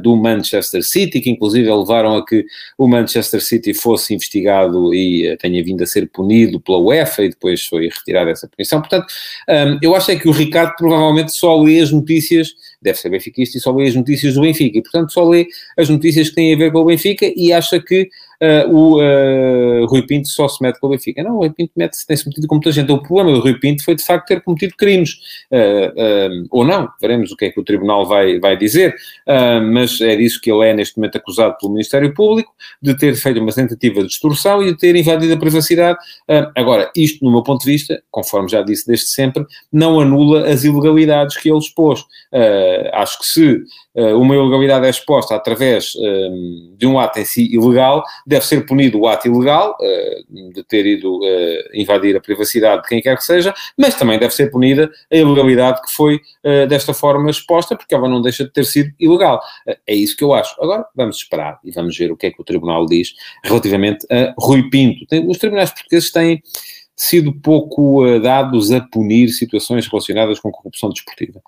do 0.02 0.16
Manchester 0.16 0.82
City, 0.82 1.20
que 1.20 1.30
inclusive 1.30 1.72
levaram 1.72 2.16
a 2.16 2.26
que 2.26 2.44
o 2.76 2.88
Manchester 2.88 3.40
City 3.40 3.72
fosse 3.72 4.14
investigado 4.14 4.92
e 4.92 5.36
tenha 5.36 5.62
vindo 5.62 5.82
a 5.84 5.86
ser 5.86 6.10
punido 6.10 6.60
pela 6.60 6.78
UEFA 6.78 7.22
e 7.22 7.28
depois 7.28 7.64
foi 7.64 7.88
retirada 7.88 8.30
essa 8.30 8.48
punição. 8.48 8.80
Portanto, 8.80 9.06
eu 9.80 9.94
acho 9.94 10.10
é 10.10 10.16
que 10.16 10.28
o 10.28 10.32
Ricardo 10.32 10.74
provavelmente 10.76 11.32
só 11.32 11.56
lê 11.56 11.80
as 11.80 11.92
notícias 11.92 12.52
deve 12.82 12.98
ser 12.98 13.10
benfiquista 13.10 13.58
e 13.58 13.60
só 13.60 13.72
lê 13.72 13.88
as 13.88 13.94
notícias 13.94 14.34
do 14.34 14.40
Benfica 14.40 14.78
e, 14.78 14.82
portanto, 14.82 15.12
só 15.12 15.28
lê 15.28 15.46
as 15.76 15.88
notícias 15.88 16.30
que 16.30 16.34
têm 16.34 16.54
a 16.54 16.56
ver 16.56 16.72
com 16.72 16.78
o 16.78 16.84
Benfica 16.84 17.30
e 17.36 17.52
acha 17.52 17.80
que 17.80 18.08
uh, 18.40 18.74
o 18.74 18.98
uh, 18.98 19.86
Rui 19.86 20.02
Pinto 20.06 20.28
só 20.28 20.48
se 20.48 20.62
mete 20.62 20.80
com 20.80 20.86
o 20.86 20.90
Benfica. 20.90 21.22
Não, 21.22 21.36
o 21.36 21.38
Rui 21.40 21.50
Pinto 21.50 21.72
mete 21.76 22.06
tem-se 22.06 22.26
metido 22.26 22.46
com 22.46 22.54
muita 22.54 22.72
gente. 22.72 22.90
O 22.90 23.02
problema 23.02 23.32
do 23.32 23.40
Rui 23.40 23.58
Pinto 23.58 23.84
foi, 23.84 23.94
de 23.94 24.04
facto, 24.04 24.28
ter 24.28 24.40
cometido 24.42 24.74
crimes. 24.76 25.18
Uh, 25.50 26.46
ou 26.50 26.64
não, 26.64 26.88
veremos 27.00 27.30
o 27.32 27.36
que 27.36 27.46
é 27.46 27.50
que 27.50 27.60
o 27.60 27.64
Tribunal 27.64 28.06
vai, 28.06 28.38
vai 28.38 28.56
dizer, 28.56 28.94
mas 29.72 30.00
é 30.00 30.16
disso 30.16 30.40
que 30.40 30.50
ele 30.50 30.66
é, 30.66 30.74
neste 30.74 30.96
momento, 30.96 31.16
acusado 31.16 31.56
pelo 31.58 31.72
Ministério 31.72 32.12
Público, 32.14 32.52
de 32.80 32.96
ter 32.96 33.14
feito 33.14 33.40
uma 33.40 33.52
tentativa 33.52 34.00
de 34.00 34.06
extorsão 34.06 34.62
e 34.62 34.72
de 34.72 34.78
ter 34.78 34.96
invadido 34.96 35.34
a 35.34 35.36
privacidade. 35.36 35.98
agora, 36.56 36.90
isto, 36.96 37.24
no 37.24 37.30
meu 37.30 37.42
ponto 37.42 37.64
de 37.64 37.70
vista, 37.70 38.02
conforme 38.10 38.48
já 38.48 38.62
disse 38.62 38.86
desde 38.86 39.06
sempre, 39.06 39.44
não 39.72 40.00
anula 40.00 40.48
as 40.48 40.64
ilegalidades 40.64 41.36
que 41.36 41.50
ele 41.50 41.58
expôs. 41.58 42.04
Acho 42.92 43.18
que 43.18 43.26
se 43.26 43.62
uma 44.16 44.34
ilegalidade 44.34 44.86
é 44.86 44.90
exposta 44.90 45.34
através 45.34 45.92
de 46.76 46.86
um 46.86 46.98
ato 46.98 47.18
em 47.18 47.24
si 47.24 47.52
ilegal, 47.52 48.02
deve 48.26 48.44
ser 48.46 48.64
punido 48.64 48.98
o 48.98 49.06
ato 49.06 49.28
ilegal 49.28 49.76
uh, 49.80 50.52
de 50.52 50.62
ter 50.64 50.86
ido 50.86 51.18
uh, 51.18 51.58
invadir 51.74 52.16
a 52.16 52.20
privacidade 52.20 52.82
de 52.82 52.88
quem 52.88 53.02
quer 53.02 53.16
que 53.16 53.24
seja, 53.24 53.54
mas 53.76 53.94
também 53.94 54.18
deve 54.18 54.34
ser 54.34 54.50
punida 54.50 54.90
a 55.12 55.16
ilegalidade 55.16 55.82
que 55.82 55.92
foi 55.92 56.16
uh, 56.16 56.66
desta 56.66 56.94
forma 56.94 57.30
exposta, 57.30 57.76
porque 57.76 57.94
ela 57.94 58.08
não 58.08 58.22
deixa 58.22 58.44
de 58.44 58.52
ter 58.52 58.64
sido 58.64 58.90
ilegal. 58.98 59.40
é 59.86 59.94
isso 59.94 60.16
que 60.16 60.24
eu 60.24 60.32
acho. 60.32 60.54
Agora, 60.62 60.86
vamos 60.94 61.16
esperar 61.16 61.58
e 61.64 61.70
vamos 61.70 61.96
ver 61.96 62.10
o 62.10 62.16
que 62.16 62.26
é 62.26 62.30
que 62.30 62.40
o 62.40 62.44
Tribunal 62.44 62.86
diz 62.86 63.14
relativamente 63.44 64.06
a 64.10 64.34
Rui 64.38 64.68
Pinto. 64.70 65.04
Os 65.28 65.38
tribunais 65.38 65.70
portugueses 65.70 66.10
têm 66.10 66.42
sido 67.00 67.32
pouco 67.32 68.04
uh, 68.04 68.20
dados 68.20 68.70
a 68.70 68.78
punir 68.78 69.30
situações 69.30 69.86
relacionadas 69.86 70.38
com 70.38 70.50
corrupção 70.50 70.90
desportiva. 70.90 71.40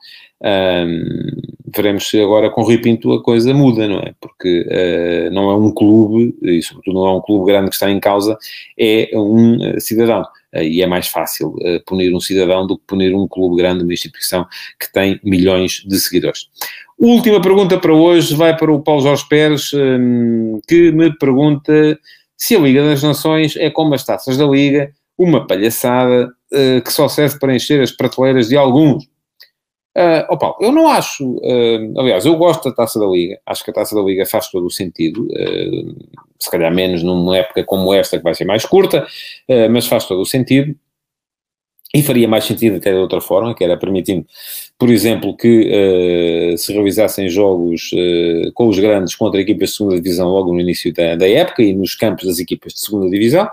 Veremos 1.74 2.08
se 2.08 2.20
agora 2.20 2.48
com 2.48 2.62
Rui 2.62 2.78
Pinto 2.78 3.12
a 3.12 3.22
coisa 3.22 3.52
muda, 3.52 3.86
não 3.86 3.98
é? 3.98 4.14
Porque 4.18 4.62
uh, 4.62 5.30
não 5.30 5.50
é 5.50 5.56
um 5.56 5.70
clube, 5.70 6.34
e 6.40 6.62
sobretudo 6.62 6.94
não 6.94 7.06
é 7.06 7.12
um 7.12 7.20
clube 7.20 7.52
grande 7.52 7.68
que 7.68 7.74
está 7.74 7.90
em 7.90 8.00
causa, 8.00 8.38
é 8.78 9.10
um 9.12 9.56
uh, 9.56 9.78
cidadão. 9.78 10.24
e 10.54 10.80
é 10.80 10.86
mais 10.86 11.08
fácil 11.08 11.54
punir 11.86 12.14
um 12.14 12.20
cidadão 12.20 12.66
do 12.66 12.78
que 12.78 12.84
punir 12.86 13.14
um 13.14 13.28
clube 13.28 13.56
grande, 13.56 13.84
uma 13.84 13.92
instituição 13.92 14.46
que 14.80 14.90
tem 14.90 15.20
milhões 15.22 15.82
de 15.86 16.00
seguidores. 16.00 16.48
Última 16.98 17.42
pergunta 17.42 17.78
para 17.78 17.92
hoje 17.92 18.34
vai 18.34 18.56
para 18.56 18.72
o 18.72 18.80
Paulo 18.80 19.02
Jorge 19.02 19.28
Pérez, 19.28 19.70
um, 19.74 20.60
que 20.66 20.90
me 20.92 21.14
pergunta 21.18 21.98
se 22.38 22.56
a 22.56 22.58
Liga 22.58 22.82
das 22.82 23.02
Nações 23.02 23.54
é 23.56 23.68
como 23.68 23.94
as 23.94 24.04
taças 24.04 24.36
da 24.38 24.46
Liga, 24.46 24.92
uma 25.22 25.46
palhaçada 25.46 26.28
uh, 26.52 26.82
que 26.82 26.92
só 26.92 27.08
serve 27.08 27.38
para 27.38 27.54
encher 27.54 27.80
as 27.80 27.90
prateleiras 27.90 28.48
de 28.48 28.56
alguns. 28.56 29.04
Uh, 29.94 30.24
oh 30.30 30.38
Paulo, 30.38 30.56
eu 30.61 30.72
não 30.72 30.88
acho, 30.88 31.22
uh, 31.22 32.00
aliás, 32.00 32.24
eu 32.24 32.35
gosto 32.37 32.70
da 32.70 32.74
Taça 32.74 32.98
da 32.98 33.04
Liga, 33.04 33.38
acho 33.44 33.62
que 33.62 33.70
a 33.70 33.74
Taça 33.74 33.94
da 33.94 34.00
Liga 34.00 34.24
faz 34.24 34.48
todo 34.48 34.64
o 34.64 34.70
sentido, 34.70 35.26
uh, 35.26 36.18
se 36.40 36.50
calhar 36.50 36.74
menos 36.74 37.02
numa 37.02 37.37
época 37.37 37.62
como 37.62 37.92
esta 37.92 38.16
que 38.16 38.24
vai 38.24 38.35
ser 38.35 38.46
mais 38.46 38.64
curta, 38.64 39.06
uh, 39.50 39.70
mas 39.70 39.87
faz 39.87 40.06
todo 40.06 40.22
o 40.22 40.24
sentido, 40.24 40.74
e 41.94 42.02
faria 42.02 42.26
mais 42.26 42.44
sentido 42.44 42.76
até 42.76 42.90
de 42.90 42.96
outra 42.96 43.20
forma, 43.20 43.54
que 43.54 43.62
era 43.62 43.76
permitindo, 43.76 44.26
por 44.78 44.88
exemplo, 44.88 45.37
que 45.37 46.56
se 46.56 46.72
realizassem 46.72 47.28
jogos 47.28 47.90
com 48.54 48.68
os 48.68 48.78
grandes 48.78 49.14
contra 49.14 49.38
equipas 49.42 49.68
de 49.68 49.76
segunda 49.76 49.96
divisão 49.96 50.30
logo 50.30 50.54
no 50.54 50.61
início 50.61 50.90
da, 50.94 51.16
da 51.16 51.28
época 51.28 51.62
e 51.62 51.74
nos 51.74 51.94
campos 51.94 52.26
das 52.26 52.38
equipas 52.38 52.72
de 52.72 52.80
segunda 52.80 53.11
divisão, 53.11 53.46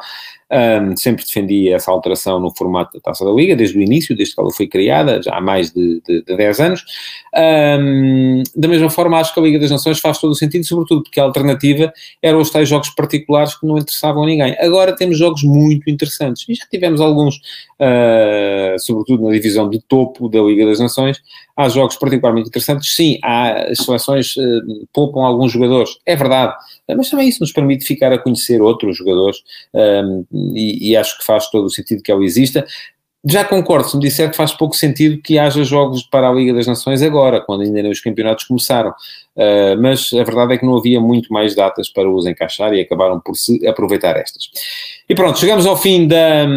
um, 0.51 0.97
sempre 0.97 1.23
defendi 1.23 1.69
essa 1.69 1.91
alteração 1.91 2.39
no 2.39 2.49
formato 2.55 2.97
da 2.97 2.99
Taça 2.99 3.23
da 3.23 3.31
Liga, 3.31 3.55
desde 3.55 3.77
o 3.77 3.81
início, 3.81 4.15
desde 4.15 4.33
que 4.33 4.41
ela 4.41 4.51
foi 4.51 4.67
criada, 4.67 5.21
já 5.21 5.35
há 5.35 5.41
mais 5.41 5.71
de, 5.71 6.01
de, 6.07 6.23
de 6.23 6.35
10 6.35 6.59
anos. 6.59 6.85
Um, 7.35 8.43
da 8.55 8.67
mesma 8.67 8.89
forma, 8.89 9.19
acho 9.19 9.33
que 9.33 9.39
a 9.39 9.43
Liga 9.43 9.59
das 9.59 9.69
Nações 9.69 9.99
faz 9.99 10.17
todo 10.17 10.31
o 10.31 10.35
sentido, 10.35 10.65
sobretudo 10.65 11.03
porque 11.03 11.19
a 11.19 11.23
alternativa 11.23 11.93
eram 12.21 12.39
os 12.39 12.49
tais 12.49 12.67
jogos 12.67 12.89
particulares 12.89 13.55
que 13.55 13.67
não 13.67 13.77
interessavam 13.77 14.23
a 14.23 14.25
ninguém. 14.25 14.55
Agora 14.59 14.95
temos 14.95 15.17
jogos 15.17 15.43
muito 15.43 15.89
interessantes, 15.89 16.45
e 16.49 16.55
já 16.55 16.65
tivemos 16.65 16.99
alguns, 16.99 17.35
uh, 17.35 18.79
sobretudo 18.79 19.25
na 19.25 19.31
divisão 19.31 19.69
de 19.69 19.79
topo 19.79 20.27
da 20.27 20.41
Liga 20.41 20.65
das 20.65 20.79
Nações, 20.79 21.21
há 21.59 21.67
jogos 21.67 21.97
particularmente 21.97 22.47
interessantes. 22.47 22.95
Sim, 22.95 23.19
há, 23.21 23.63
as 23.63 23.79
seleções 23.79 24.35
uh, 24.37 24.87
poupam 24.93 25.21
alguns 25.21 25.51
jogadores, 25.51 25.89
é 26.05 26.15
verdade, 26.15 26.55
mas 26.95 27.09
também 27.09 27.27
isso 27.27 27.41
nos 27.41 27.51
permite 27.51 27.85
ficar 27.85 28.13
a 28.13 28.17
conhecer 28.17 28.61
outros 28.61 28.95
jogadores 28.95 29.37
um, 29.73 30.25
e, 30.31 30.91
e, 30.91 30.95
acho 30.95 31.17
que 31.17 31.25
faz 31.25 31.49
todo 31.49 31.65
o 31.65 31.69
sentido 31.69 32.01
que 32.01 32.11
ela 32.11 32.23
exista. 32.23 32.65
Já 33.25 33.43
concordo 33.43 33.89
se 33.89 33.97
me 33.97 34.03
disser 34.03 34.31
que 34.31 34.37
faz 34.37 34.53
pouco 34.53 34.73
sentido 34.73 35.21
que 35.21 35.37
haja 35.37 35.61
jogos 35.65 36.03
para 36.03 36.29
a 36.29 36.31
Liga 36.31 36.53
das 36.53 36.65
Nações 36.65 37.01
agora, 37.01 37.41
quando 37.41 37.63
ainda 37.63 37.81
nem 37.81 37.91
os 37.91 37.99
campeonatos 37.99 38.45
começaram. 38.45 38.91
Uh, 39.35 39.75
mas 39.81 40.11
a 40.13 40.23
verdade 40.23 40.53
é 40.53 40.57
que 40.57 40.65
não 40.65 40.77
havia 40.77 41.01
muito 41.01 41.31
mais 41.33 41.53
datas 41.53 41.89
para 41.89 42.09
os 42.09 42.25
encaixar 42.25 42.73
e 42.73 42.79
acabaram 42.79 43.19
por 43.19 43.35
se 43.35 43.67
aproveitar 43.67 44.15
estas. 44.15 44.49
E 45.09 45.13
pronto, 45.13 45.37
chegamos 45.37 45.65
ao 45.65 45.75
fim 45.75 46.07
da, 46.07 46.47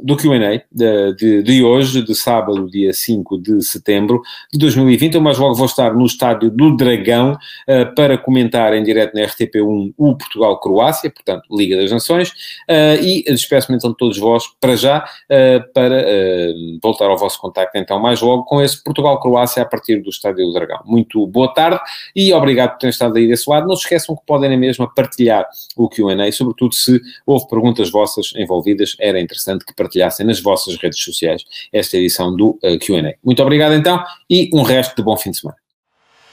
do 0.00 0.16
QA 0.16 0.62
de, 0.70 1.14
de, 1.14 1.42
de, 1.42 1.62
hoje, 1.62 2.02
de 2.02 2.14
sábado, 2.14 2.68
dia 2.70 2.92
5 2.92 3.38
de 3.38 3.62
setembro 3.62 4.22
de 4.52 4.58
2020. 4.58 5.14
Eu 5.14 5.20
mais 5.20 5.38
logo 5.38 5.54
vou 5.54 5.66
estar 5.66 5.94
no 5.94 6.06
estádio 6.06 6.50
do 6.50 6.76
Dragão 6.76 7.32
uh, 7.32 7.94
para 7.94 8.16
comentar 8.18 8.72
em 8.74 8.82
direto 8.82 9.14
na 9.14 9.22
RTP1 9.22 9.94
o 9.96 10.16
Portugal-Croácia, 10.16 11.10
portanto, 11.10 11.44
Liga 11.50 11.76
das 11.76 11.90
Nações, 11.90 12.30
uh, 12.30 13.02
e 13.02 13.24
despeço-me 13.24 13.76
então 13.76 13.90
de 13.90 13.96
todos 13.96 14.18
vós 14.18 14.44
para 14.60 14.76
já, 14.76 15.04
uh, 15.04 15.72
para 15.72 16.04
voltar 16.82 17.06
ao 17.06 17.16
vosso 17.16 17.40
contacto 17.40 17.76
então 17.76 17.98
mais 17.98 18.20
logo 18.20 18.44
com 18.44 18.60
esse 18.60 18.82
Portugal-Croácia 18.82 19.62
a 19.62 19.66
partir 19.66 20.02
do 20.02 20.10
estádio 20.10 20.46
do 20.46 20.52
Dragão. 20.52 20.80
Muito 20.84 21.26
boa 21.26 21.52
tarde 21.52 21.80
e 22.14 22.32
obrigado 22.32 22.72
por 22.72 22.78
terem 22.78 22.90
estado 22.90 23.16
aí 23.16 23.26
desse 23.26 23.48
lado. 23.48 23.66
Não 23.66 23.76
se 23.76 23.82
esqueçam 23.82 24.16
que 24.16 24.22
podem 24.26 24.50
na 24.50 24.56
mesma 24.56 24.92
partilhar 24.92 25.46
o 25.76 25.88
QA, 25.88 26.30
sobretudo 26.32 26.74
se 26.74 27.00
houve 27.26 27.46
perguntas 27.48 27.90
vossas 27.90 28.32
envolvidas, 28.36 28.96
era 28.98 29.20
interessante 29.20 29.64
que 29.64 29.74
partilhassem 29.82 30.26
nas 30.26 30.40
vossas 30.40 30.76
redes 30.76 31.02
sociais 31.02 31.44
esta 31.72 31.96
edição 31.96 32.34
do 32.34 32.58
uh, 32.62 32.78
QA. 32.78 33.14
Muito 33.22 33.42
obrigado 33.42 33.74
então 33.74 34.02
e 34.28 34.50
um 34.54 34.62
resto 34.62 34.96
de 34.96 35.02
bom 35.02 35.16
fim 35.16 35.30
de 35.30 35.38
semana. 35.38 35.58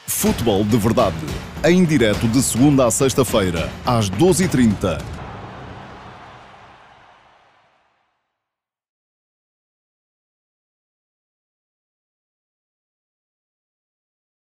Futebol 0.08 0.64
de 0.64 0.78
Verdade, 0.78 1.16
em 1.64 1.86
direto 1.86 2.28
de 2.28 2.42
segunda 2.42 2.88
a 2.88 2.92
sexta-feira, 2.92 3.70
às 3.86 4.10
12h30 4.10 5.19